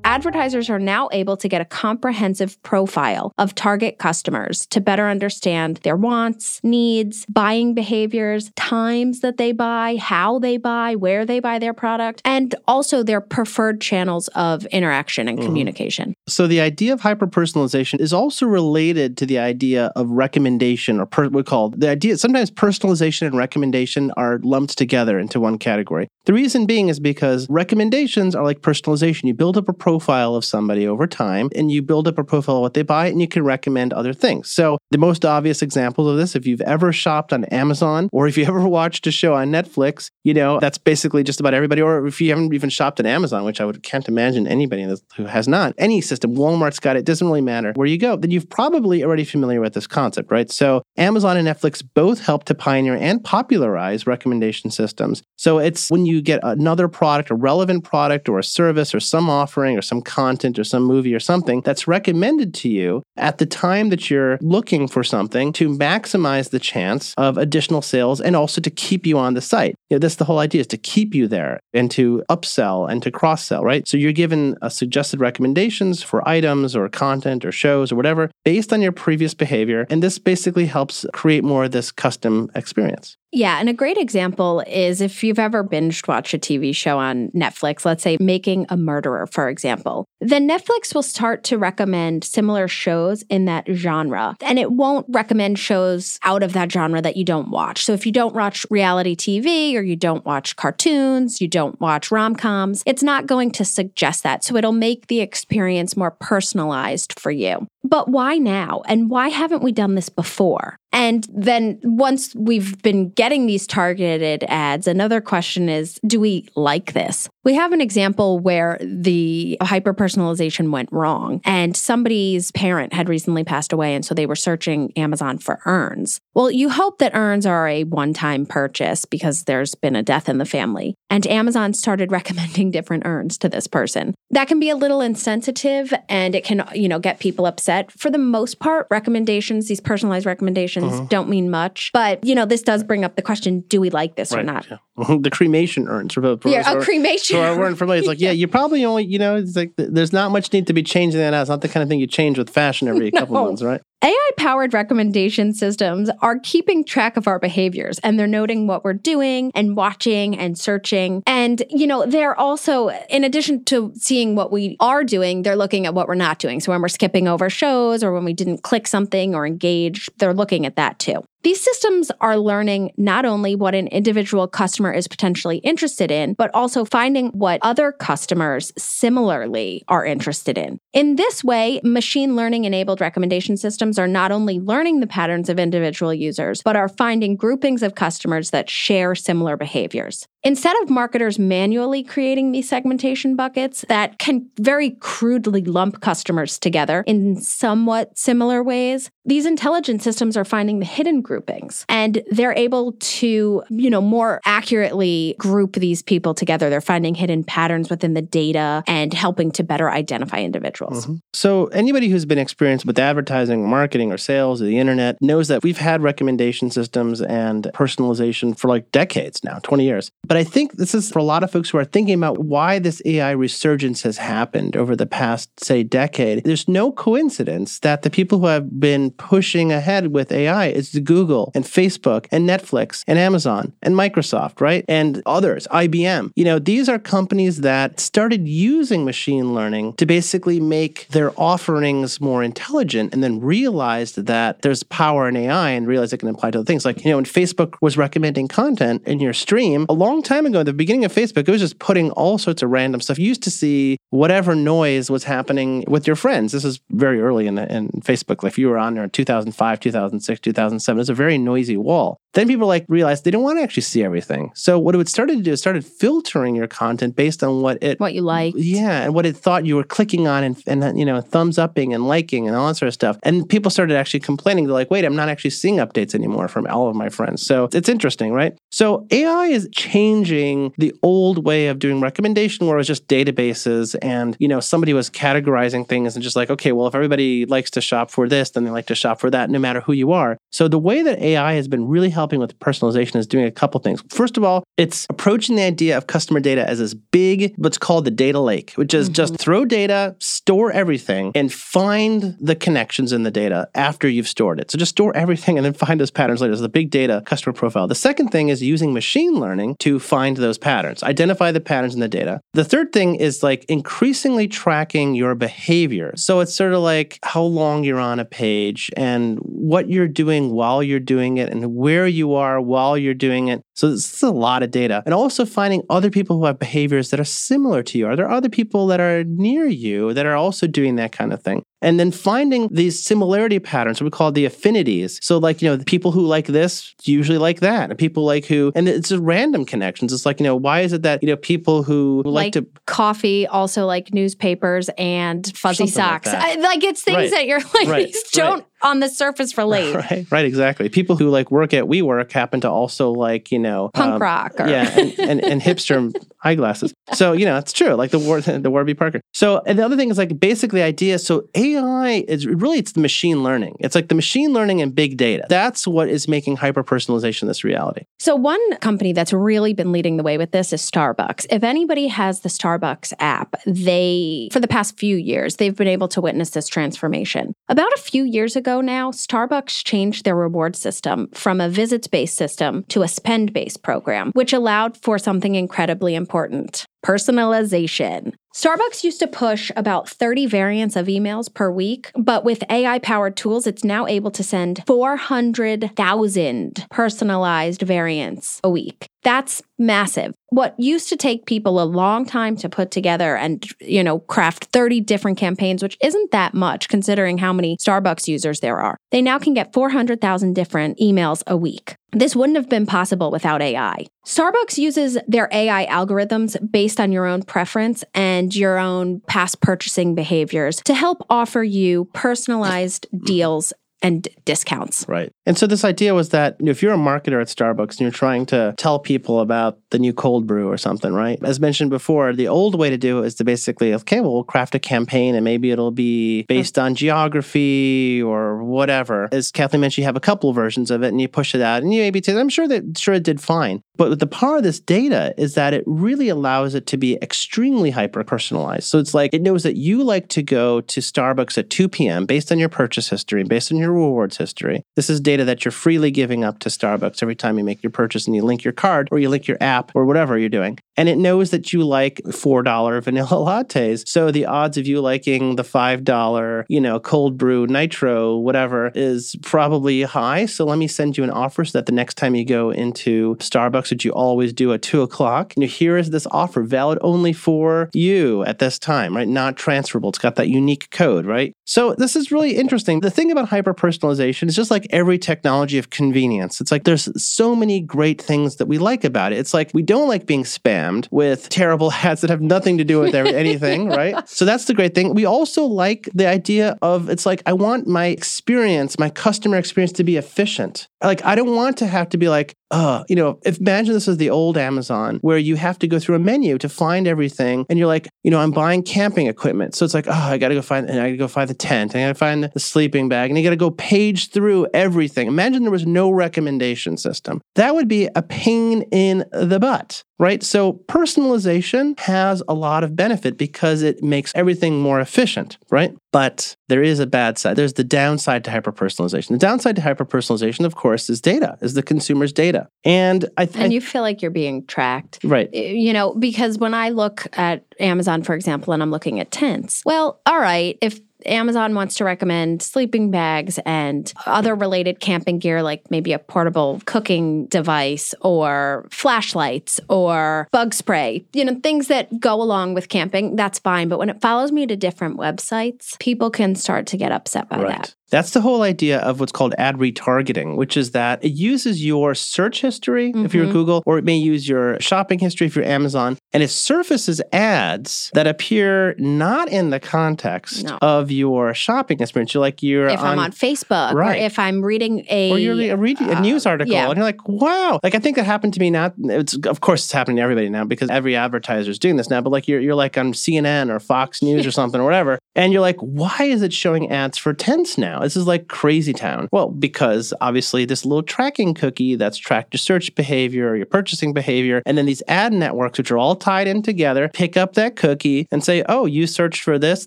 advertisers 0.04 0.70
are 0.70 0.80
now 0.80 1.10
able 1.12 1.38
to 1.38 1.48
get 1.48 1.62
a 1.62 1.66
comprehensive 1.66 2.62
profile 2.64 3.34
of 3.38 3.56
target 3.56 3.98
customers 3.98 4.66
to 4.68 4.82
better 4.82 5.08
understand 5.08 5.78
their 5.78 5.96
wants, 5.96 6.60
needs, 6.64 7.26
buying 7.28 7.74
behaviors, 7.74 8.52
times 8.56 9.22
that 9.22 9.38
they 9.38 9.52
buy, 9.52 9.96
how 9.96 10.40
they 10.40 10.58
buy, 10.58 10.96
where 10.96 11.26
they 11.26 11.40
buy 11.40 11.60
their 11.60 11.74
product, 11.74 12.22
and 12.26 12.56
also 12.68 13.04
their 13.04 13.22
preferred 13.22 13.82
channels 13.82 14.28
of 14.30 14.66
interaction 14.68 15.28
and 15.28 15.40
mm. 15.40 15.46
communication. 15.46 16.14
So 16.28 16.48
the 16.48 16.62
idea 16.62 16.94
of 16.94 17.02
hyper 17.02 17.28
personalization 17.28 18.00
is 18.00 18.14
also 18.14 18.46
related 18.46 19.18
to 19.18 19.26
the 19.26 19.40
idea 19.40 19.92
of 19.96 20.10
recommendation 20.10 21.00
or 21.00 21.06
per- 21.06 21.30
we 21.30 21.44
call 21.44 21.70
the 21.70 21.90
idea 21.90 22.18
sometimes 22.18 22.52
personalization 22.52 23.28
and 23.28 23.38
recommendation 23.38 24.12
are 24.18 24.40
lumped 24.44 24.78
together 24.78 25.18
into 25.18 25.40
one 25.40 25.58
category. 25.58 26.08
The 26.26 26.34
reason 26.34 26.66
being 26.66 26.90
is 26.90 27.00
because 27.00 27.48
recommendations 27.50 28.36
are 28.36 28.44
like 28.44 28.62
personalization. 28.62 29.24
You 29.24 29.34
build 29.34 29.58
up 29.58 29.70
a 29.70 29.74
profile 29.74 29.93
of 30.00 30.46
somebody 30.46 30.88
over 30.88 31.06
time 31.06 31.50
and 31.56 31.72
you 31.72 31.82
build 31.82 32.08
up 32.08 32.18
a 32.18 32.24
profile 32.24 32.58
of 32.58 32.62
what 32.62 32.74
they 32.74 32.82
buy 32.82 33.08
and 33.08 33.20
you 33.20 33.28
can 33.28 33.44
recommend 33.44 33.92
other 33.92 34.14
things. 34.14 34.50
So, 34.50 34.78
the 34.92 34.98
most 34.98 35.26
obvious 35.26 35.62
examples 35.62 36.08
of 36.08 36.18
this, 36.18 36.36
if 36.36 36.48
you've 36.48 36.62
ever 36.62 36.94
shopped 36.94 37.34
on 37.34 37.44
Amazon 37.46 38.10
or 38.14 38.28
if 38.28 38.38
you 38.38 38.46
ever 38.48 38.68
watched 38.68 39.06
a 39.08 39.12
show 39.12 39.34
on 39.34 39.50
Netflix, 39.50 40.10
you 40.24 40.34
know, 40.34 40.60
that's 40.60 40.78
basically 40.78 41.24
just 41.24 41.40
about 41.42 41.54
everybody. 41.54 41.82
Or 41.82 42.08
if 42.08 42.22
you 42.22 42.30
haven't 42.30 42.54
even 42.54 42.70
shopped 42.70 43.00
on 43.00 43.06
Amazon, 43.06 43.44
which 43.44 43.60
I 43.60 43.66
would, 43.66 43.84
can't 43.84 44.08
imagine 44.08 44.48
anybody 44.48 44.84
who 45.16 45.26
has 45.26 45.48
not, 45.48 45.74
any 45.78 46.00
system, 46.00 46.36
Walmart's 46.36 46.80
got 46.80 46.96
it, 46.96 47.06
doesn't 47.06 47.28
really 47.28 47.42
matter 47.42 47.74
where 47.76 47.88
you 47.88 47.98
go, 47.98 48.16
then 48.16 48.32
you've 48.32 48.50
probably 48.50 49.04
already 49.04 49.26
familiar 49.26 49.60
with 49.60 49.74
this 49.74 49.88
concept, 49.88 50.32
right? 50.32 50.50
So, 50.50 50.84
Amazon 50.98 51.38
and 51.38 51.48
Netflix 51.48 51.84
both 51.94 52.26
help 52.26 52.46
to 52.46 52.56
pioneer 52.56 52.96
and 52.96 53.22
popularize 53.24 54.08
recommendation 54.08 54.72
systems. 54.72 55.22
So, 55.36 55.58
it's 55.58 55.90
when 55.90 56.06
you 56.06 56.14
you 56.14 56.22
get 56.22 56.40
another 56.44 56.88
product, 56.88 57.32
a 57.32 57.36
relevant 57.36 57.84
product 57.84 58.30
or 58.30 58.40
a 58.40 58.44
service 58.44 58.94
or 58.96 59.00
some 59.00 59.30
offering 59.30 59.78
or 59.78 59.82
some 59.84 60.02
content 60.02 60.58
or 60.58 60.64
some 60.64 60.84
movie 60.84 61.14
or 61.14 61.20
something 61.20 61.62
that's 61.62 61.88
recommended 61.88 62.54
to 62.56 62.70
you 62.70 63.04
at 63.18 63.38
the 63.38 63.46
time 63.46 63.90
that 63.90 64.10
you're 64.10 64.38
looking 64.42 64.88
for 64.88 65.04
something 65.04 65.54
to 65.54 65.70
maximize 65.70 66.50
the 66.50 66.60
chance 66.60 67.14
of 67.18 67.38
additional 67.38 67.82
sales 67.82 68.20
and 68.20 68.36
also 68.36 68.60
to 68.62 68.70
keep 68.70 69.06
you 69.06 69.18
on 69.18 69.34
the 69.34 69.42
site. 69.42 69.76
You 69.90 69.96
know, 69.96 70.00
that's 70.00 70.16
the 70.16 70.26
whole 70.26 70.40
idea 70.40 70.62
is 70.62 70.68
to 70.68 70.78
keep 70.78 71.14
you 71.14 71.28
there 71.28 71.60
and 71.74 71.92
to 71.92 72.24
upsell 72.30 72.90
and 72.90 73.04
to 73.04 73.12
cross 73.12 73.44
sell, 73.44 73.64
right? 73.64 73.88
So 73.88 73.98
you're 73.98 74.12
given 74.12 74.58
a 74.62 74.70
suggested 74.70 75.20
recommendations 75.20 76.02
for 76.02 76.28
items 76.28 76.76
or 76.76 76.90
content 76.90 77.46
or 77.46 77.52
shows 77.52 77.92
or 77.92 77.96
whatever 77.96 78.32
based 78.44 78.74
on 78.74 78.82
your 78.82 78.92
previous 78.92 79.34
behavior. 79.34 79.86
And 79.90 80.02
this 80.02 80.18
basically 80.18 80.66
helps 80.66 81.06
create 81.14 81.44
more 81.44 81.66
of 81.66 81.72
this 81.72 81.92
custom 81.92 82.50
experience. 82.56 83.18
Yeah, 83.36 83.60
and 83.60 83.68
a 83.68 83.74
great 83.74 83.98
example 83.98 84.64
is 84.68 85.02
if 85.02 85.24
you've 85.24 85.40
ever 85.40 85.64
binged 85.64 86.08
watched 86.08 86.36
a 86.36 86.38
TV 86.38 86.74
show 86.74 87.00
on 87.00 87.30
Netflix, 87.30 87.84
let's 87.84 88.04
say 88.04 88.16
Making 88.20 88.68
a 88.70 88.78
Murderer, 88.78 89.26
for 89.26 89.50
example, 89.50 90.06
then 90.22 90.48
Netflix 90.48 90.94
will 90.94 91.02
start 91.02 91.44
to 91.46 91.58
recommend 91.58 92.24
similar 92.24 92.68
shows 92.68 93.24
in 93.32 93.46
that 93.46 93.66
genre. 93.74 94.36
And 94.46 94.60
it 94.60 94.72
won't 94.72 95.08
recommend 95.10 95.58
shows 95.58 96.20
out 96.22 96.44
of 96.44 96.54
that 96.54 96.72
genre 96.72 97.02
that 97.02 97.18
you 97.18 97.26
don't 97.26 97.50
watch. 97.50 97.84
So 97.84 97.94
if 97.94 98.06
you 98.06 98.12
don't 98.12 98.36
watch 98.36 98.68
reality 98.70 99.16
TV 99.16 99.74
or 99.74 99.82
you 99.82 99.96
don't 99.96 100.24
watch 100.26 100.56
cartoons, 100.56 101.42
you 101.42 101.48
don't 101.48 101.82
watch 101.82 102.12
rom 102.12 102.36
coms, 102.36 102.84
it's 102.86 103.02
not 103.02 103.26
going 103.26 103.50
to 103.54 103.66
suggest 103.66 104.22
that. 104.22 104.44
So 104.44 104.58
it'll 104.58 104.74
make 104.74 105.08
the 105.08 105.22
experience 105.22 105.98
more 105.98 106.12
personalized 106.12 107.20
for 107.20 107.32
you. 107.32 107.66
But 107.84 108.08
why 108.08 108.38
now? 108.38 108.82
And 108.88 109.10
why 109.10 109.30
haven't 109.30 109.62
we 109.62 109.72
done 109.72 109.96
this 109.96 110.10
before? 110.10 110.78
And 110.92 111.28
then 111.34 111.80
once 111.84 112.34
we've 112.36 112.82
been 112.82 113.10
getting 113.10 113.46
these 113.46 113.68
targeted 113.68 114.46
ads, 114.48 114.88
another 114.88 115.20
question 115.20 115.68
is 115.70 116.00
do 116.08 116.20
we 116.20 116.48
like 116.56 116.94
this? 116.94 117.30
We 117.44 117.56
have 117.56 117.74
an 117.74 117.82
example 117.82 118.40
where 118.40 118.78
the 118.82 119.58
hyper 119.62 119.94
personalization 119.94 120.72
went 120.72 120.90
wrong 120.92 121.42
and 121.44 121.76
somebody's 121.76 122.52
parent 122.52 122.94
had 122.94 123.10
recently 123.10 123.44
passed 123.44 123.74
away. 123.74 123.96
And 123.96 124.06
so 124.06 124.16
they 124.16 124.26
were 124.26 124.36
searching 124.36 124.94
Amazon 124.96 125.38
for 125.38 125.60
urns. 125.66 126.22
Well, 126.34 126.50
you 126.50 126.70
hope 126.70 127.00
that 127.00 127.14
urns 127.14 127.46
are 127.46 127.68
a 127.68 127.84
one 127.84 128.14
time 128.14 128.46
purchase 128.46 129.06
because 129.06 129.44
there's 129.44 129.76
been 129.76 129.96
a 129.96 130.04
death 130.04 130.30
in 130.30 130.38
the 130.38 130.46
family. 130.46 130.96
And 131.10 131.28
Amazon 131.28 131.74
started 131.74 132.12
recommending 132.14 132.72
different 132.72 133.06
urns 133.06 133.38
to 133.40 133.50
this 133.50 133.68
person. 133.68 134.16
That 134.32 134.48
can 134.48 134.60
be 134.60 134.70
a 134.70 134.76
little 134.76 135.02
insensitive 135.02 135.94
and 136.10 136.36
it 136.36 136.44
can, 136.44 136.68
you 136.74 136.88
know, 136.88 137.00
get 137.00 137.20
people 137.20 137.46
upset. 137.46 137.92
For 137.92 138.10
the 138.10 138.18
most 138.18 138.60
part, 138.60 138.88
recommendations, 138.90 139.68
these 139.68 139.82
personalized 139.82 140.26
recommendations, 140.26 140.94
uh-huh. 140.94 141.08
don't 141.10 141.30
mean 141.30 141.50
much. 141.50 141.92
But, 141.94 142.24
you 142.26 142.36
know, 142.36 142.46
this 142.46 142.62
does 142.62 142.84
bring 142.84 143.04
up 143.04 143.16
the 143.16 143.22
question 143.22 143.62
do 143.68 143.82
we 143.82 143.90
like 143.90 144.16
this 144.16 144.32
right, 144.32 144.40
or 144.40 144.44
not? 144.44 144.68
Yeah. 144.70 144.78
the 145.22 145.30
cremation 145.30 145.88
urns. 145.88 146.16
Yeah, 146.46 146.72
a 146.72 146.82
cremation. 146.82 147.33
For 147.34 147.64
urn 147.64 147.76
familiar, 147.76 148.00
it's 148.00 148.08
like, 148.08 148.20
yeah, 148.22 148.32
you 148.32 148.48
probably 148.48 148.86
only, 148.86 149.06
you 149.06 149.20
know, 149.20 149.36
it's 149.36 149.56
like 149.56 149.74
there's 149.78 150.14
not 150.14 150.32
much 150.32 150.52
need 150.54 150.68
to 150.68 150.74
be 150.74 150.84
changing 150.84 151.20
that 151.20 151.34
out. 151.34 151.42
It's 151.42 151.50
not 151.50 151.62
the 151.62 151.70
kind 151.70 151.84
of 151.84 151.90
thing 151.90 152.00
you 152.00 152.08
change 152.08 152.38
with 152.38 152.50
fashion 152.50 152.88
every 152.88 153.12
no. 153.14 153.20
couple 153.20 153.38
of 153.38 153.46
months, 153.46 153.62
right? 153.62 153.82
AI 154.04 154.30
powered 154.36 154.74
recommendation 154.74 155.54
systems 155.54 156.10
are 156.22 156.38
keeping 156.38 156.84
track 156.84 157.16
of 157.16 157.26
our 157.26 157.40
behaviors 157.40 158.00
and 158.00 158.20
they're 158.20 158.28
noting 158.28 158.68
what 158.68 158.84
we're 158.84 158.92
doing 158.92 159.50
and 159.56 159.78
watching 159.78 160.38
and 160.38 160.60
searching. 160.60 161.24
And, 161.26 161.64
you 161.70 161.88
know, 161.88 162.06
they're 162.06 162.38
also, 162.38 162.90
in 163.10 163.24
addition 163.24 163.64
to 163.66 163.94
seeing 163.96 164.36
what 164.36 164.52
we 164.52 164.76
are 164.82 165.06
doing, 165.06 165.44
they're 165.44 165.56
looking 165.56 165.86
at 165.86 165.94
what 165.94 166.10
we're 166.10 166.16
not 166.16 166.40
doing. 166.40 166.60
So 166.60 166.74
when 166.74 166.82
we're 166.82 166.90
skipping 166.90 167.30
over 167.30 167.50
shows 167.50 168.04
or 168.04 168.12
when 168.12 168.26
we 168.26 168.34
didn't 168.34 168.62
click 168.62 168.88
something 168.88 169.34
or 169.34 169.48
engage, 169.48 170.10
they're 170.18 170.34
looking 170.34 170.66
at 170.66 170.76
that 170.76 171.00
too. 171.00 171.24
These 171.44 171.60
systems 171.60 172.10
are 172.22 172.38
learning 172.38 172.92
not 172.96 173.26
only 173.26 173.54
what 173.54 173.76
an 173.76 173.88
individual 173.88 174.48
customer 174.48 174.94
is 174.94 175.10
potentially 175.10 175.58
interested 175.58 176.10
in, 176.10 176.36
but 176.36 176.50
also 176.54 176.86
finding 176.86 177.28
what 177.32 177.60
other 177.62 177.92
customers 177.92 178.72
similarly 178.78 179.84
are 179.90 180.06
interested 180.06 180.58
in. 180.58 180.80
In 180.94 181.18
this 181.18 181.44
way, 181.44 181.82
machine 181.84 182.38
learning 182.38 182.64
enabled 182.64 183.02
recommendation 183.02 183.58
systems 183.58 183.93
are 184.00 184.08
not 184.08 184.32
only 184.32 184.60
learning 184.60 185.00
the 185.00 185.08
patterns 185.08 185.50
of 185.50 185.60
individual 185.60 186.14
users, 186.14 186.62
but 186.62 186.76
are 186.76 186.90
finding 186.90 187.36
groupings 187.36 187.84
of 187.84 187.96
customers 187.96 188.52
that 188.52 188.70
share 188.70 189.16
similar 189.16 189.58
behaviors. 189.58 190.28
Instead 190.46 190.76
of 190.82 190.90
marketers 190.90 191.40
manually 191.40 192.04
creating 192.04 192.52
these 192.52 192.68
segmentation 192.68 193.36
buckets 193.36 193.86
that 193.88 194.20
can 194.20 194.50
very 194.60 194.92
crudely 195.00 195.64
lump 195.64 196.02
customers 196.02 196.60
together 196.60 197.02
in 197.08 197.40
somewhat 197.40 198.18
similar 198.18 198.62
ways, 198.62 199.10
these 199.26 199.46
intelligent 199.46 200.04
systems 200.04 200.36
are 200.36 200.44
finding 200.44 200.80
the 200.80 200.86
hidden 200.86 201.22
groupings 201.22 201.86
and 201.88 202.22
they're 202.30 202.54
able 202.58 202.92
to, 203.00 203.64
you 203.70 203.90
know, 203.90 204.02
more 204.02 204.42
accurately 204.46 205.36
group 205.38 205.76
these 205.76 206.02
people 206.02 206.34
together. 206.34 206.70
They're 206.70 206.82
finding 206.82 207.16
hidden 207.16 207.46
patterns 207.46 207.90
within 207.90 208.14
the 208.14 208.22
data 208.22 208.84
and 208.86 209.14
helping 209.14 209.50
to 209.54 209.64
better 209.64 209.90
identify 209.90 210.40
individuals. 210.40 211.06
Mm-hmm. 211.06 211.16
So, 211.34 211.68
anybody 211.68 212.10
who's 212.10 212.26
been 212.26 212.38
experienced 212.38 212.86
with 212.86 213.00
advertising, 213.00 213.68
marketing, 213.70 214.12
or 214.12 214.18
sales 214.18 214.62
or 214.62 214.66
the 214.66 214.78
internet 214.78 215.18
knows 215.22 215.48
that 215.48 215.64
we've 215.64 215.78
had 215.78 216.02
recommendation 216.02 216.70
systems 216.70 217.22
and 217.22 217.64
personalization 217.74 218.58
for 218.58 218.68
like 218.68 218.92
decades 218.92 219.42
now, 219.44 219.60
20 219.60 219.86
years. 219.86 220.12
But 220.28 220.33
I 220.38 220.44
think 220.44 220.74
this 220.74 220.96
is 220.96 221.12
for 221.12 221.20
a 221.20 221.24
lot 221.24 221.44
of 221.44 221.52
folks 221.52 221.70
who 221.70 221.78
are 221.78 221.86
thinking 221.86 222.16
about 222.16 222.40
why 222.40 222.80
this 222.80 223.02
AI 223.06 223.32
resurgence 223.32 224.02
has 224.04 224.18
happened 224.18 224.76
over 224.76 224.96
the 224.96 225.06
past, 225.06 225.50
say, 225.60 225.84
decade. 225.84 226.44
There's 226.44 226.68
no 226.68 226.92
coincidence 226.92 227.80
that 227.80 228.02
the 228.02 228.10
people 228.10 228.40
who 228.40 228.48
have 228.48 228.80
been 228.80 229.12
pushing 229.12 229.72
ahead 229.72 230.08
with 230.08 230.32
AI 230.32 230.68
is 230.68 230.98
Google 231.04 231.52
and 231.54 231.64
Facebook 231.64 232.28
and 232.32 232.48
Netflix 232.48 233.04
and 233.08 233.20
Amazon 233.20 233.74
and 233.82 233.96
Microsoft, 233.96 234.62
right? 234.62 234.86
And 234.88 235.22
others, 235.26 235.68
IBM. 235.72 236.32
You 236.36 236.46
know, 236.46 236.60
these 236.60 236.90
are 236.90 237.00
companies 237.00 237.62
that 237.62 238.00
started 238.00 238.48
using 238.48 239.06
machine 239.06 239.54
learning 239.54 239.94
to 239.94 240.06
basically 240.06 240.60
make 240.60 241.08
their 241.10 241.32
offerings 241.40 242.20
more 242.20 242.44
intelligent 242.44 243.14
and 243.14 243.24
then 243.24 243.40
realized 243.40 244.26
that 244.26 244.62
there's 244.62 244.84
power 244.84 245.28
in 245.28 245.36
AI 245.36 245.70
and 245.70 245.88
realized 245.88 246.14
it 246.14 246.18
can 246.18 246.30
apply 246.30 246.52
to 246.52 246.60
other 246.60 246.66
things. 246.66 246.86
Like, 246.86 247.04
you 247.04 247.12
know, 247.12 247.18
when 247.18 247.26
Facebook 247.26 247.76
was 247.82 247.98
recommending 247.98 248.48
content 248.48 249.04
in 249.06 249.20
your 249.20 249.34
stream, 249.34 249.86
a 249.90 249.94
long 249.94 250.23
time 250.24 250.46
ago, 250.46 250.62
at 250.62 250.66
the 250.66 250.74
beginning 250.74 251.06
of 251.06 251.14
Facebook, 251.14 251.48
it 251.48 251.52
was 251.52 251.62
just 251.62 251.80
putting 251.80 252.12
all 252.12 252.38
sorts 252.38 252.64
of 252.64 252.70
random 252.70 253.02
stuff. 253.02 253.20
You 253.20 253.28
used 253.28 253.44
to 253.44 253.52
see 253.52 253.98
whatever 254.10 254.56
noise 254.56 255.10
was 255.10 255.24
happening 255.24 255.84
with 255.88 256.08
your 256.08 256.16
friends. 256.16 256.52
This 256.52 256.66
is 256.66 256.80
very 256.90 257.22
early 257.22 257.48
in, 257.48 257.58
in 257.58 257.90
Facebook. 258.02 258.46
If 258.46 258.58
you 258.58 258.70
were 258.70 258.78
on 258.78 258.96
there 258.96 259.04
in 259.04 259.10
2005, 259.10 259.80
2006, 259.80 260.40
2007, 260.40 261.00
it's 261.00 261.10
a 261.10 261.14
very 261.14 261.38
noisy 261.38 261.78
wall. 261.78 262.20
Then 262.34 262.48
people 262.48 262.68
like 262.68 262.86
realized 262.88 263.26
they 263.26 263.32
don't 263.32 263.44
want 263.44 263.60
to 263.60 263.64
actually 263.64 263.84
see 263.84 264.04
everything. 264.04 264.52
So 264.56 264.80
what 264.80 264.96
it 264.96 265.08
started 265.08 265.38
to 265.38 265.44
do 265.44 265.52
is 265.52 265.60
started 265.60 265.86
filtering 265.86 266.56
your 266.56 266.68
content 266.68 267.16
based 267.16 267.44
on 267.44 267.62
what 267.62 267.82
it 267.82 268.00
what 268.00 268.14
you 268.14 268.22
like. 268.22 268.54
Yeah, 268.58 269.04
and 269.04 269.14
what 269.14 269.26
it 269.26 269.38
thought 269.38 269.66
you 269.66 269.76
were 269.76 269.84
clicking 269.84 270.28
on 270.28 270.44
and 270.44 270.62
and 270.68 270.98
you 270.98 271.06
know 271.06 271.22
thumbs 271.22 271.58
upping 271.58 271.94
and 271.94 272.08
liking 272.08 272.48
and 272.48 272.58
all 272.58 272.68
that 272.68 272.76
sort 272.76 272.88
of 272.88 272.94
stuff. 272.94 273.18
And 273.24 273.48
people 273.48 273.70
started 273.70 273.96
actually 273.96 274.22
complaining. 274.22 274.66
They're 274.66 274.74
like, 274.74 274.90
wait, 274.90 275.06
I'm 275.06 275.16
not 275.16 275.30
actually 275.30 275.52
seeing 275.52 275.78
updates 275.78 276.16
anymore 276.16 276.48
from 276.48 276.66
all 276.68 276.90
of 276.90 276.96
my 276.96 277.10
friends. 277.10 277.46
So 277.46 277.70
it's 277.72 277.90
interesting, 277.90 278.34
right? 278.34 278.58
So 278.72 279.06
AI 279.12 279.48
is 279.48 279.70
changing 279.72 280.74
the 280.78 280.94
old 281.04 281.46
way 281.46 281.68
of 281.68 281.80
doing 281.80 282.02
recommendation 282.02 282.66
where 282.66 282.78
it 282.78 282.80
was 282.80 282.88
just 282.88 283.08
databases 283.08 283.96
and 284.02 284.36
you 284.40 284.48
know 284.48 284.60
somebody 284.60 284.94
was 284.94 285.10
categorizing 285.10 285.88
things 285.88 286.16
and 286.16 286.24
just 286.24 286.36
like, 286.36 286.50
okay, 286.50 286.72
well 286.72 286.88
if 286.88 286.96
everybody 286.96 287.46
likes 287.46 287.70
to 287.72 287.82
shop 287.82 288.10
for 288.10 288.28
this, 288.28 288.52
then 288.52 288.64
they 288.64 288.72
like 288.72 288.88
to 288.88 288.96
shop 288.96 289.20
for 289.20 289.30
that, 289.30 289.50
no 289.52 289.60
matter 289.60 289.82
who 289.82 289.94
you 289.94 290.12
are. 290.12 290.38
So 290.52 290.68
the 290.68 290.80
way 290.80 291.04
that 291.04 291.20
AI 291.20 291.54
has 291.54 291.68
been 291.68 291.88
really 291.88 292.10
helping 292.24 292.40
with 292.40 292.58
personalization 292.60 293.18
is 293.18 293.28
doing 293.28 293.44
a 293.44 293.52
couple 293.52 293.82
things. 293.82 294.02
First 294.10 294.38
of 294.38 294.46
all, 294.46 294.64
it's 294.78 295.06
approaching 295.10 295.58
the 295.58 295.64
idea 295.64 295.98
of 295.98 296.08
customer 296.08 296.40
data 296.40 296.68
as 296.70 296.80
this 296.80 296.94
big, 296.94 297.54
what's 297.58 297.78
called 297.78 298.06
the 298.06 298.12
data 298.12 298.40
lake, 298.40 298.72
which 298.76 298.94
is 298.94 299.08
mm-hmm. 299.08 299.14
just 299.14 299.38
throw 299.38 299.66
data, 299.66 300.16
store 300.20 300.72
everything, 300.72 301.34
and 301.36 301.52
find 301.52 302.38
the 302.40 302.56
connections 302.56 303.12
in 303.12 303.24
the 303.24 303.32
data 303.32 303.68
after 303.76 304.08
you've 304.08 304.28
stored 304.30 304.62
it. 304.62 304.72
So 304.72 304.78
just 304.78 304.92
store 304.92 305.14
everything 305.18 305.58
and 305.58 305.66
then 305.66 305.74
find 305.74 306.00
those 306.00 306.12
patterns 306.12 306.40
later. 306.40 306.56
So 306.56 306.62
the 306.62 306.70
big 306.70 306.92
data 306.92 307.22
customer 307.26 307.52
profile. 307.52 307.90
The 307.90 307.96
second 307.96 308.30
thing 308.30 308.48
is 308.48 308.64
using 308.64 308.94
machine 308.94 309.34
learning 309.34 309.76
to 309.80 310.00
find 310.00 310.38
those 310.38 310.58
patterns, 310.58 311.04
identify 311.04 311.52
the 311.52 311.60
patterns 311.60 311.94
in 311.94 312.00
the 312.00 312.08
data. 312.08 312.40
The 312.54 312.64
third 312.64 312.94
thing 312.94 313.16
is 313.16 313.44
like 313.44 313.66
increasingly 313.66 314.48
tracking 314.48 315.14
your 315.14 315.36
behavior. 315.36 316.14
So 316.16 316.40
it's 316.40 316.56
sort 316.56 316.74
of 316.74 316.82
like 316.82 317.20
how 317.24 317.44
long 317.44 317.84
you're 317.84 318.00
on 318.00 318.20
a 318.20 318.26
page 318.26 318.90
and 318.96 319.38
what 319.40 319.90
you're 319.90 320.08
doing 320.08 320.52
while 320.52 320.82
you're 320.82 321.02
doing 321.02 321.36
it 321.38 321.50
and 321.50 321.76
where 321.76 322.08
you 322.14 322.34
are 322.36 322.62
while 322.62 322.98
you're 322.98 323.14
doing 323.14 323.48
it. 323.50 323.62
So 323.74 323.90
this 323.92 324.14
is 324.14 324.24
a 324.24 324.32
lot 324.32 324.64
of 324.64 324.72
data. 324.72 325.04
And 325.06 325.14
also 325.14 325.46
finding 325.46 325.84
other 325.90 326.10
people 326.10 326.38
who 326.38 326.46
have 326.46 326.60
behaviors 326.60 327.10
that 327.10 327.20
are 327.20 327.26
similar 327.26 327.84
to 327.84 327.98
you. 327.98 328.08
Are 328.08 328.16
there 328.16 328.30
other 328.30 328.50
people 328.50 328.88
that 328.88 329.00
are 329.00 329.24
near 329.24 329.66
you 329.66 330.14
that 330.14 330.26
are 330.26 330.36
also 330.36 330.68
doing 330.68 330.96
that 330.96 331.12
kind 331.12 331.34
of 331.34 331.42
thing? 331.42 331.64
and 331.84 332.00
then 332.00 332.12
finding 332.12 332.70
these 332.72 333.04
similarity 333.04 333.60
patterns, 333.60 334.02
what 334.02 334.06
we 334.06 334.10
call 334.10 334.32
the 334.32 334.46
affinities. 334.46 335.20
So, 335.22 335.38
like, 335.38 335.62
you 335.62 335.68
know, 335.70 335.76
the 335.76 335.84
people 335.84 336.14
who 336.14 336.26
like 336.26 336.48
this 336.48 336.96
usually 337.04 337.38
like 337.38 337.60
that, 337.60 337.90
and 337.90 338.00
people 338.00 338.24
like 338.24 338.46
who, 338.46 338.72
and 338.74 338.88
it's 338.88 339.10
just 339.10 339.22
random 339.22 339.66
connections. 339.66 340.14
It's 340.14 340.26
like, 340.26 340.40
you 340.40 340.46
know, 340.46 340.56
why 340.56 340.80
is 340.80 340.94
it 340.94 341.04
that, 341.04 341.22
you 341.22 341.28
know, 341.28 341.36
people 341.36 341.84
who 341.84 342.24
like, 342.26 342.34
like 342.34 342.54
to 342.54 342.66
coffee 342.88 343.46
also 343.46 343.86
like 343.86 344.14
newspapers 344.14 344.90
and 344.98 345.46
fuzzy 345.58 345.88
socks? 345.88 346.28
Like, 346.28 346.42
I, 346.42 346.56
like, 346.56 346.84
it's 346.86 347.04
things 347.04 347.18
right. 347.18 347.32
that 347.32 347.48
you're 347.48 347.60
like, 347.74 347.88
right. 347.88 348.16
don't. 348.32 348.60
Right 348.60 348.68
on 348.84 349.00
the 349.00 349.10
surface 349.10 349.58
relate. 349.58 349.94
Right, 350.04 350.28
right, 350.32 350.46
exactly. 350.46 350.90
People 350.90 351.16
who 351.16 351.30
like 351.30 351.50
work 351.50 351.74
at 351.74 351.86
WeWork 351.86 352.32
happen 352.32 352.60
to 352.62 352.70
also 352.70 353.12
like, 353.12 353.52
you 353.52 353.60
know, 353.60 353.90
punk 353.94 354.16
um, 354.16 354.22
rock. 354.22 354.54
Or... 354.60 354.68
Yeah, 354.68 354.90
and, 355.00 355.20
and, 355.20 355.44
and 355.44 355.62
hipster 355.62 356.14
eyeglasses. 356.44 356.94
So, 357.14 357.32
you 357.32 357.46
know, 357.46 357.58
it's 357.58 357.72
true, 357.72 357.94
like 357.94 358.12
the 358.12 358.20
War, 358.20 358.42
the 358.42 358.70
Warby 358.70 358.96
Parker. 358.96 359.22
So, 359.34 359.62
and 359.66 359.80
the 359.80 359.86
other 359.86 359.96
thing 359.96 360.10
is 360.10 360.18
like 360.18 360.40
basically 360.40 360.82
idea. 360.82 361.20
So 361.20 361.48
AI 361.56 362.26
is 362.28 362.46
really, 362.46 362.80
it's 362.80 362.94
the 362.94 363.00
machine 363.00 363.44
learning. 363.44 363.78
It's 363.80 363.96
like 363.96 364.10
the 364.10 364.16
machine 364.16 364.52
learning 364.52 364.82
and 364.82 364.94
big 364.94 365.16
data. 365.16 365.46
That's 365.48 365.88
what 365.88 366.10
is 366.10 366.28
making 366.28 366.58
hyper 366.58 366.84
personalization 366.84 367.48
this 367.48 367.64
reality. 367.64 368.04
So, 368.20 368.36
one 368.36 368.76
company 368.78 369.14
that's 369.14 369.32
really 369.32 369.74
been 369.74 369.92
leading 369.92 370.18
the 370.18 370.24
way 370.24 370.38
with 370.38 370.52
this 370.52 370.74
is 370.74 370.82
Starbucks. 370.82 371.46
If 371.50 371.64
anybody 371.64 372.08
has 372.08 372.42
the 372.42 372.50
Starbucks 372.50 373.14
app, 373.20 373.56
they, 373.66 374.50
for 374.52 374.60
the 374.60 374.68
past 374.68 374.98
few 374.98 375.16
years, 375.16 375.58
they've 375.58 375.76
been 375.76 375.88
able 375.88 376.08
to 376.10 376.22
witness 376.22 376.52
this 376.52 376.68
transformation. 376.68 377.54
About 377.70 377.92
a 377.94 378.02
few 378.02 378.24
years 378.24 378.56
ago 378.56 378.73
now, 378.82 379.12
Starbucks 379.12 379.84
changed 379.84 380.26
their 380.26 380.36
reward 380.36 380.76
system 380.76 381.30
from 381.34 381.60
a 381.62 381.70
visits 381.70 382.08
based 382.08 382.36
system 382.36 382.84
to 382.90 383.02
a 383.02 383.08
spend 383.08 383.54
based 383.54 383.84
program, 383.84 384.32
which 384.34 384.54
allowed 384.54 384.98
for 384.98 385.18
something 385.18 385.56
incredibly 385.56 386.16
important 386.16 386.86
personalization. 387.06 388.34
Starbucks 388.56 389.04
used 389.04 389.20
to 389.20 389.28
push 389.28 389.72
about 389.76 390.08
30 390.08 390.46
variants 390.46 390.96
of 390.96 391.08
emails 391.08 391.54
per 391.54 391.70
week, 391.72 392.12
but 392.16 392.46
with 392.46 392.64
AI 392.70 393.00
powered 393.00 393.36
tools, 393.36 393.68
it's 393.68 393.84
now 393.84 394.08
able 394.08 394.32
to 394.32 394.44
send 394.44 394.84
400,000 394.88 396.86
personalized 396.90 397.82
variants 397.82 398.62
a 398.64 398.70
week. 398.70 399.08
That's 399.24 399.62
massive. 399.80 400.34
What 400.50 400.80
used 400.80 401.10
to 401.10 401.18
take 401.18 401.46
people 401.46 401.82
a 401.82 401.86
long 401.86 402.26
time 402.26 402.56
to 402.58 402.70
put 402.70 402.92
together 402.92 403.36
and, 403.36 403.66
you 403.80 404.04
know, 404.04 404.20
craft 404.20 404.66
30 404.66 405.02
different 405.02 405.38
campaigns, 405.38 405.82
which 405.82 405.98
isn't 406.04 406.32
that 406.32 406.54
much 406.54 406.90
considering 406.90 407.38
how 407.38 407.54
many 407.54 407.78
Starbucks 407.78 408.28
users 408.28 408.60
there 408.60 408.78
are. 408.78 408.98
They 409.12 409.22
now 409.22 409.40
can 409.40 409.54
get 409.54 409.74
400,000 409.74 410.54
different 410.54 411.00
emails 411.00 411.42
a 411.48 411.58
week. 411.58 411.96
This 412.12 412.36
wouldn't 412.36 412.58
have 412.58 412.70
been 412.70 412.86
possible 412.86 413.32
without 413.32 413.62
AI. 413.62 414.06
Starbucks 414.26 414.78
uses 414.78 415.18
their 415.28 415.50
AI 415.52 415.88
algorithms 415.88 416.56
based 416.72 417.00
on 417.00 417.12
your 417.12 417.26
own 417.26 417.42
preference 417.42 418.04
and 418.14 418.56
your 418.56 418.78
own 418.78 419.22
past 419.22 419.60
purchasing 419.62 420.14
behaviors 420.14 420.78
to 420.86 420.94
help 420.94 421.26
offer 421.30 421.64
you 421.64 422.06
personalized 422.14 423.08
mm-hmm. 423.12 423.26
deals 423.26 423.74
and 424.04 424.28
discounts. 424.46 425.06
Right. 425.08 425.32
And 425.46 425.58
so 425.58 425.66
this 425.66 425.84
idea 425.84 426.14
was 426.14 426.30
that 426.30 426.58
if 426.60 426.84
you're 426.84 426.94
a 426.94 426.98
marketer 426.98 427.42
at 427.42 427.48
Starbucks 427.48 427.92
and 427.92 428.02
you're 428.02 428.12
trying 428.12 428.46
to 428.48 428.76
tell 428.78 429.00
people 429.00 429.40
about 429.40 429.80
the 429.90 429.98
new 429.98 430.14
cold 430.14 430.46
brew 430.46 430.70
or 430.70 430.78
something, 430.78 431.14
right? 431.14 431.40
As 431.44 431.60
mentioned 431.60 431.90
before, 431.90 432.34
the 432.34 432.48
old 432.48 432.78
way 432.78 432.90
to 432.90 432.98
do 432.98 433.24
it 433.24 433.28
is 433.28 433.36
to 433.36 433.44
basically, 433.44 433.94
okay, 433.94 434.20
well, 434.20 434.34
we'll 434.34 434.44
craft 434.44 434.76
a 434.76 434.80
campaign 434.80 435.36
and 435.36 435.44
maybe 435.44 435.72
it'll 435.72 435.92
be 435.92 436.44
based 436.44 436.78
on 436.78 436.96
geography 436.96 438.22
or 438.22 438.64
whatever. 438.64 439.30
As 439.32 439.52
Kathleen 439.52 439.82
mentioned, 439.82 440.04
you 440.04 440.06
have 440.06 440.18
a 440.18 440.22
couple 440.22 440.52
versions 440.52 440.92
of 440.92 441.02
it 441.02 441.08
and 441.08 441.22
you 441.22 441.28
push 441.30 441.56
it 441.56 441.62
out 441.62 441.82
and 441.82 441.94
you 441.94 442.02
maybe 442.02 442.20
take, 442.20 442.36
I'm 442.36 442.50
sure 442.50 442.68
that 442.68 442.98
sure 442.98 443.14
it 443.14 443.24
did 443.24 443.40
fine. 443.40 443.82
But 443.96 444.20
the 444.20 444.28
power 444.28 444.58
of 444.58 444.64
this 444.64 444.80
data 444.80 445.34
is 445.38 445.54
that 445.54 445.74
it 445.74 445.84
really 445.86 446.28
allows 446.28 446.76
it 446.76 446.88
to 446.88 446.98
be 446.98 447.18
extremely 447.22 447.92
hyper 447.92 448.24
personalized. 448.24 448.88
So 448.88 449.00
it's 449.00 449.14
like 449.14 449.34
it 449.34 449.42
knows 449.42 449.64
that 449.64 449.78
you 449.78 450.04
like 450.04 450.28
to 450.30 450.44
go 450.44 450.82
to 450.82 451.00
Starbucks 451.00 451.58
at 451.58 451.70
2 451.70 451.88
p.m. 451.88 452.26
based 452.26 452.52
on 452.52 452.60
your 452.60 452.70
purchase 452.70 453.10
history 453.10 453.40
and 453.40 453.50
based 453.50 453.72
on 453.72 453.78
your 453.78 453.93
rewards 453.94 454.38
history. 454.38 454.84
This 454.96 455.10
is 455.10 455.20
data 455.20 455.46
that 455.46 455.64
you're 455.64 455.72
freely 455.72 456.12
giving 456.12 456.44
up 456.44 456.60
to 456.60 456.70
Starbucks 456.70 457.22
every 457.22 457.36
time 457.36 457.58
you 457.58 457.64
make 457.64 457.84
your 457.84 457.92
purchase 457.92 458.28
and 458.28 458.36
you 458.36 458.44
link 458.44 458.64
your 458.64 458.74
card 458.74 459.10
or 459.12 459.20
you 459.20 459.30
link 459.30 459.48
your 459.48 459.58
app 459.62 459.92
or 459.96 460.06
whatever 460.06 460.38
you're 460.38 460.50
doing. 460.50 460.78
And 460.96 461.10
it 461.10 461.18
knows 461.18 461.50
that 461.52 461.74
you 461.74 461.84
like 461.84 462.22
$4 462.26 463.04
vanilla 463.04 463.30
lattes. 463.30 464.08
So 464.08 464.32
the 464.32 464.46
odds 464.46 464.78
of 464.78 464.88
you 464.88 465.02
liking 465.02 465.56
the 465.56 465.64
$5, 465.64 466.66
you 466.68 466.82
know, 466.82 467.00
cold 467.00 467.38
brew 467.38 467.68
nitro, 467.68 468.38
whatever, 468.38 468.92
is 468.94 469.36
probably 469.42 470.04
high. 470.04 470.46
So 470.46 470.66
let 470.66 470.78
me 470.78 470.88
send 470.88 471.18
you 471.18 471.24
an 471.24 471.32
offer 471.32 471.66
so 471.66 471.78
that 471.78 471.86
the 471.86 471.92
next 471.92 472.16
time 472.16 472.36
you 472.36 472.46
go 472.46 472.70
into 472.72 473.36
Starbucks, 473.36 473.92
which 473.92 474.06
you 474.06 474.12
always 474.12 474.54
do 474.54 474.74
at 474.74 474.82
two 474.82 475.02
o'clock, 475.02 475.54
you 475.56 475.62
know, 475.62 475.68
here 475.68 475.98
is 475.98 476.10
this 476.10 476.28
offer 476.28 476.64
valid 476.64 477.00
only 477.02 477.34
for 477.34 477.90
you 477.94 478.44
at 478.44 478.60
this 478.60 478.78
time, 478.78 479.16
right? 479.16 479.28
Not 479.28 479.56
transferable. 479.56 480.10
It's 480.10 480.20
got 480.20 480.36
that 480.36 480.50
unique 480.50 480.90
code, 480.92 481.26
right? 481.26 481.54
So 481.66 481.96
this 481.96 482.16
is 482.16 482.32
really 482.32 482.56
interesting. 482.56 483.00
The 483.00 483.12
thing 483.12 483.32
about 483.32 483.50
hyper 483.50 483.73
personalization 483.74 484.48
is 484.48 484.56
just 484.56 484.72
like 484.72 484.88
every 484.90 485.18
technology 485.18 485.78
of 485.78 485.90
convenience. 485.90 486.62
It's 486.62 486.72
like 486.72 486.84
there's 486.84 487.10
so 487.22 487.56
many 487.56 487.82
great 487.82 488.22
things 488.22 488.58
that 488.58 488.68
we 488.68 488.78
like 488.78 489.04
about 489.04 489.34
it. 489.34 489.40
It's 489.40 489.54
like 489.54 489.72
we 489.74 489.82
don't 489.82 490.08
like 490.08 490.26
being 490.26 490.44
spammed 490.44 491.08
with 491.12 491.50
terrible 491.50 491.92
ads 492.04 492.22
that 492.22 492.30
have 492.30 492.42
nothing 492.42 492.78
to 492.78 492.84
do 492.84 493.00
with 493.00 493.16
anything, 493.16 493.88
right? 493.90 494.28
So 494.28 494.46
that's 494.46 494.66
the 494.66 494.74
great 494.74 494.96
thing. 494.96 495.14
We 495.14 495.26
also 495.26 495.66
like 495.66 496.10
the 496.14 496.28
idea 496.28 496.78
of 496.82 497.10
it's 497.10 497.26
like 497.26 497.42
I 497.46 497.54
want 497.54 497.88
my 497.88 498.08
experience, 498.08 499.00
my 499.00 499.10
customer 499.10 499.58
experience 499.58 499.92
to 499.94 500.04
be 500.04 500.18
efficient. 500.18 500.88
Like 501.04 501.24
I 501.26 501.36
don't 501.36 501.56
want 501.56 501.78
to 501.78 501.88
have 501.88 502.10
to 502.10 502.18
be 502.18 502.30
like, 502.30 502.56
uh, 502.74 503.04
you 503.08 503.16
know, 503.16 503.40
if 503.44 503.60
imagine 503.60 503.94
this 503.94 504.08
is 504.08 504.18
the 504.18 504.32
old 504.32 504.58
Amazon 504.58 505.20
where 505.22 505.38
you 505.38 505.56
have 505.56 505.78
to 505.80 505.88
go 505.88 506.00
through 506.00 506.16
a 506.16 506.20
menu 506.20 506.58
to 506.58 506.68
find 506.68 507.08
everything, 507.08 507.66
and 507.70 507.78
you're 507.78 507.88
like, 507.88 508.08
you 508.24 508.32
know, 508.32 508.40
I'm 508.40 508.50
buying 508.50 508.82
camping 508.82 509.28
equipment, 509.28 509.76
so 509.76 509.86
it's 509.86 509.94
like, 509.94 510.08
oh, 510.08 510.12
I 510.12 510.40
got 510.40 510.48
to 510.48 510.56
go 510.56 510.64
find, 510.64 510.90
and 510.90 511.00
I 511.00 511.04
got 511.04 511.12
to 511.12 511.18
go 511.18 511.28
find 511.28 511.50
the 511.50 511.54
tent, 511.54 511.94
and 511.94 512.02
I 512.02 512.08
got 512.08 512.14
to 512.14 512.20
find 512.20 512.50
the 512.52 512.60
sleeping 512.60 513.10
bag, 513.10 513.30
and 513.30 513.38
you 513.38 513.44
got 513.44 513.52
to 513.52 513.56
go 513.56 513.63
page 513.72 514.30
through 514.30 514.68
everything. 514.74 515.28
Imagine 515.28 515.64
there 515.64 515.72
was 515.72 515.86
no 515.86 516.12
recommendation 516.12 516.98
system. 516.98 517.42
That 517.56 517.76
would 517.76 517.88
be 517.88 518.10
a 518.16 518.22
pain 518.22 518.84
in 518.92 519.26
the 519.32 519.60
butt 519.60 520.04
right? 520.24 520.42
So 520.42 520.74
personalization 520.88 522.00
has 522.00 522.42
a 522.48 522.54
lot 522.54 522.84
of 522.86 522.96
benefit 522.96 523.38
because 523.38 523.82
it 523.82 524.02
makes 524.02 524.32
everything 524.36 524.80
more 524.80 525.02
efficient, 525.02 525.58
right? 525.70 525.94
But 526.14 526.56
there 526.70 526.82
is 526.82 527.00
a 527.00 527.08
bad 527.08 527.38
side. 527.38 527.58
There's 527.58 527.74
the 527.74 527.84
downside 527.84 528.46
to 528.46 528.52
hyperpersonalization. 528.52 529.30
The 529.30 529.38
downside 529.38 529.76
to 529.76 529.82
hyperpersonalization, 529.82 530.66
of 530.66 530.76
course, 530.76 531.10
is 531.10 531.20
data, 531.20 531.58
is 531.62 531.74
the 531.74 531.84
consumer's 531.84 532.32
data. 532.32 532.70
And 532.86 533.28
I 533.38 533.46
th- 533.46 533.58
And 533.58 533.74
you 533.74 533.82
feel 533.82 534.02
like 534.02 534.22
you're 534.22 534.32
being 534.32 534.66
tracked. 534.66 535.20
Right. 535.26 535.54
You 535.54 535.92
know, 535.92 536.14
because 536.14 536.58
when 536.58 536.74
I 536.74 536.90
look 536.90 537.28
at 537.34 537.66
Amazon, 537.82 538.24
for 538.24 538.34
example, 538.34 538.74
and 538.74 538.82
I'm 538.82 538.92
looking 538.92 539.20
at 539.20 539.30
tents, 539.30 539.82
well, 539.86 540.22
all 540.26 540.40
right, 540.40 540.78
if 540.82 541.02
Amazon 541.26 541.76
wants 541.76 541.96
to 541.96 542.04
recommend 542.04 542.62
sleeping 542.62 543.12
bags 543.12 543.60
and 543.66 544.12
other 544.26 544.56
related 544.56 545.00
camping 545.00 545.40
gear, 545.40 545.64
like 545.64 545.90
maybe 545.90 546.14
a 546.14 546.20
portable 546.20 546.82
cooking 546.86 547.46
device 547.48 548.14
or 548.22 548.88
flashlights 548.92 549.80
or 549.90 550.48
bug 550.52 550.74
spray, 550.74 551.26
you 551.34 551.46
know, 551.46 551.60
things 551.62 551.88
that 551.88 552.20
go 552.20 552.42
along 552.42 552.74
with 552.74 552.90
camping, 552.90 553.36
that's 553.36 553.60
fine. 553.60 553.88
But 553.88 554.00
when 554.00 554.10
it 554.10 554.22
follows 554.22 554.52
me 554.52 554.66
to 554.68 554.76
different 554.76 555.18
websites, 555.18 555.98
people 556.00 556.30
can 556.30 556.56
start 556.56 556.88
to 556.88 556.98
get 556.98 557.12
upset 557.12 557.50
by 557.50 557.62
right. 557.62 557.68
that. 557.68 557.96
That's 558.14 558.30
the 558.30 558.42
whole 558.42 558.62
idea 558.62 559.00
of 559.00 559.20
what's 559.20 559.32
called 559.32 559.56
ad 559.58 559.78
retargeting, 559.78 560.56
which 560.56 560.78
is 560.78 560.92
that 560.92 561.26
it 561.26 561.32
uses 561.32 561.84
your 561.84 562.14
search 562.14 562.62
history 562.62 563.12
mm-hmm. 563.12 563.26
if 563.26 563.34
you're 563.34 563.46
mm-hmm. 563.46 563.54
Google, 563.54 563.84
or 563.88 563.98
it 563.98 564.04
may 564.04 564.16
use 564.16 564.48
your 564.48 564.80
shopping 564.80 565.18
history 565.18 565.48
if 565.48 565.56
you're 565.56 565.66
Amazon, 565.66 566.20
and 566.32 566.44
it 566.44 566.50
surfaces 566.50 567.24
ads 567.32 568.12
that 568.14 568.28
appear 568.28 568.94
not 569.00 569.50
in 569.50 569.72
the 569.72 569.80
context 569.80 570.64
no. 570.64 570.78
of 570.84 571.10
your 571.10 571.56
shopping 571.56 572.00
experience. 572.00 572.36
You're 572.36 572.42
like 572.42 572.62
you're 572.62 572.88
if 572.88 573.00
on, 573.00 573.06
I'm 573.08 573.18
on 573.18 573.32
Facebook, 573.32 573.94
right? 573.94 574.22
Or 574.22 574.26
if 574.26 574.38
I'm 574.38 574.64
reading 574.64 575.08
a 575.10 575.32
or 575.32 575.40
you're 575.40 575.76
reading 575.76 576.12
a 576.12 576.18
uh, 576.18 576.22
news 576.22 576.46
article, 576.46 576.72
yeah. 576.72 576.88
and 576.88 576.96
you're 576.96 577.04
like, 577.04 577.28
wow. 577.28 577.80
Like 577.82 577.96
I 577.96 578.00
think 578.00 578.18
that 578.18 578.28
happened 578.28 578.54
to 578.54 578.60
me. 578.60 578.70
Not 578.70 578.94
it's 579.06 579.34
of 579.48 579.62
course 579.62 579.86
it's 579.86 579.92
happening 579.92 580.18
to 580.18 580.22
everybody 580.22 580.50
now 580.50 580.66
because 580.66 580.92
every 580.92 581.16
advertiser 581.16 581.72
is 581.72 581.80
doing 581.80 581.96
this 581.96 582.12
now. 582.12 582.22
But 582.22 582.30
like 582.30 582.48
you're 582.48 582.60
you're 582.60 582.76
like 582.76 582.96
on 582.96 583.14
CNN 583.14 583.72
or 583.72 583.80
Fox 583.80 584.22
News 584.22 584.46
or 584.46 584.52
something 584.52 584.80
or 584.80 584.84
whatever, 584.84 585.18
and 585.34 585.52
you're 585.52 585.64
like, 585.64 585.80
why 585.80 586.16
is 586.20 586.44
it 586.44 586.54
showing 586.54 586.92
ads 586.92 587.18
for 587.18 587.34
tents 587.34 587.76
now? 587.76 588.03
This 588.04 588.18
is 588.18 588.28
like 588.28 588.48
crazy 588.48 588.94
town. 588.94 589.30
Well, 589.32 589.50
because 589.50 590.14
obviously 590.22 590.66
this 590.66 590.86
little 590.86 591.04
tracking 591.04 591.54
cookie 591.54 591.96
that's 591.96 592.18
tracked 592.18 592.54
your 592.54 592.60
search 592.60 592.94
behavior 592.96 593.50
or 593.50 593.56
your 593.56 593.66
purchasing 593.66 594.14
behavior. 594.14 594.62
And 594.66 594.78
then 594.78 594.86
these 594.86 595.02
ad 595.08 595.34
networks, 595.34 595.78
which 595.78 595.92
are 595.92 595.98
all 595.98 596.16
tied 596.16 596.48
in 596.48 596.62
together, 596.62 597.10
pick 597.14 597.38
up 597.38 597.54
that 597.54 597.76
cookie 597.76 598.28
and 598.32 598.44
say, 598.44 598.64
oh, 598.68 598.86
you 598.86 599.08
searched 599.08 599.42
for 599.42 599.58
this, 599.58 599.86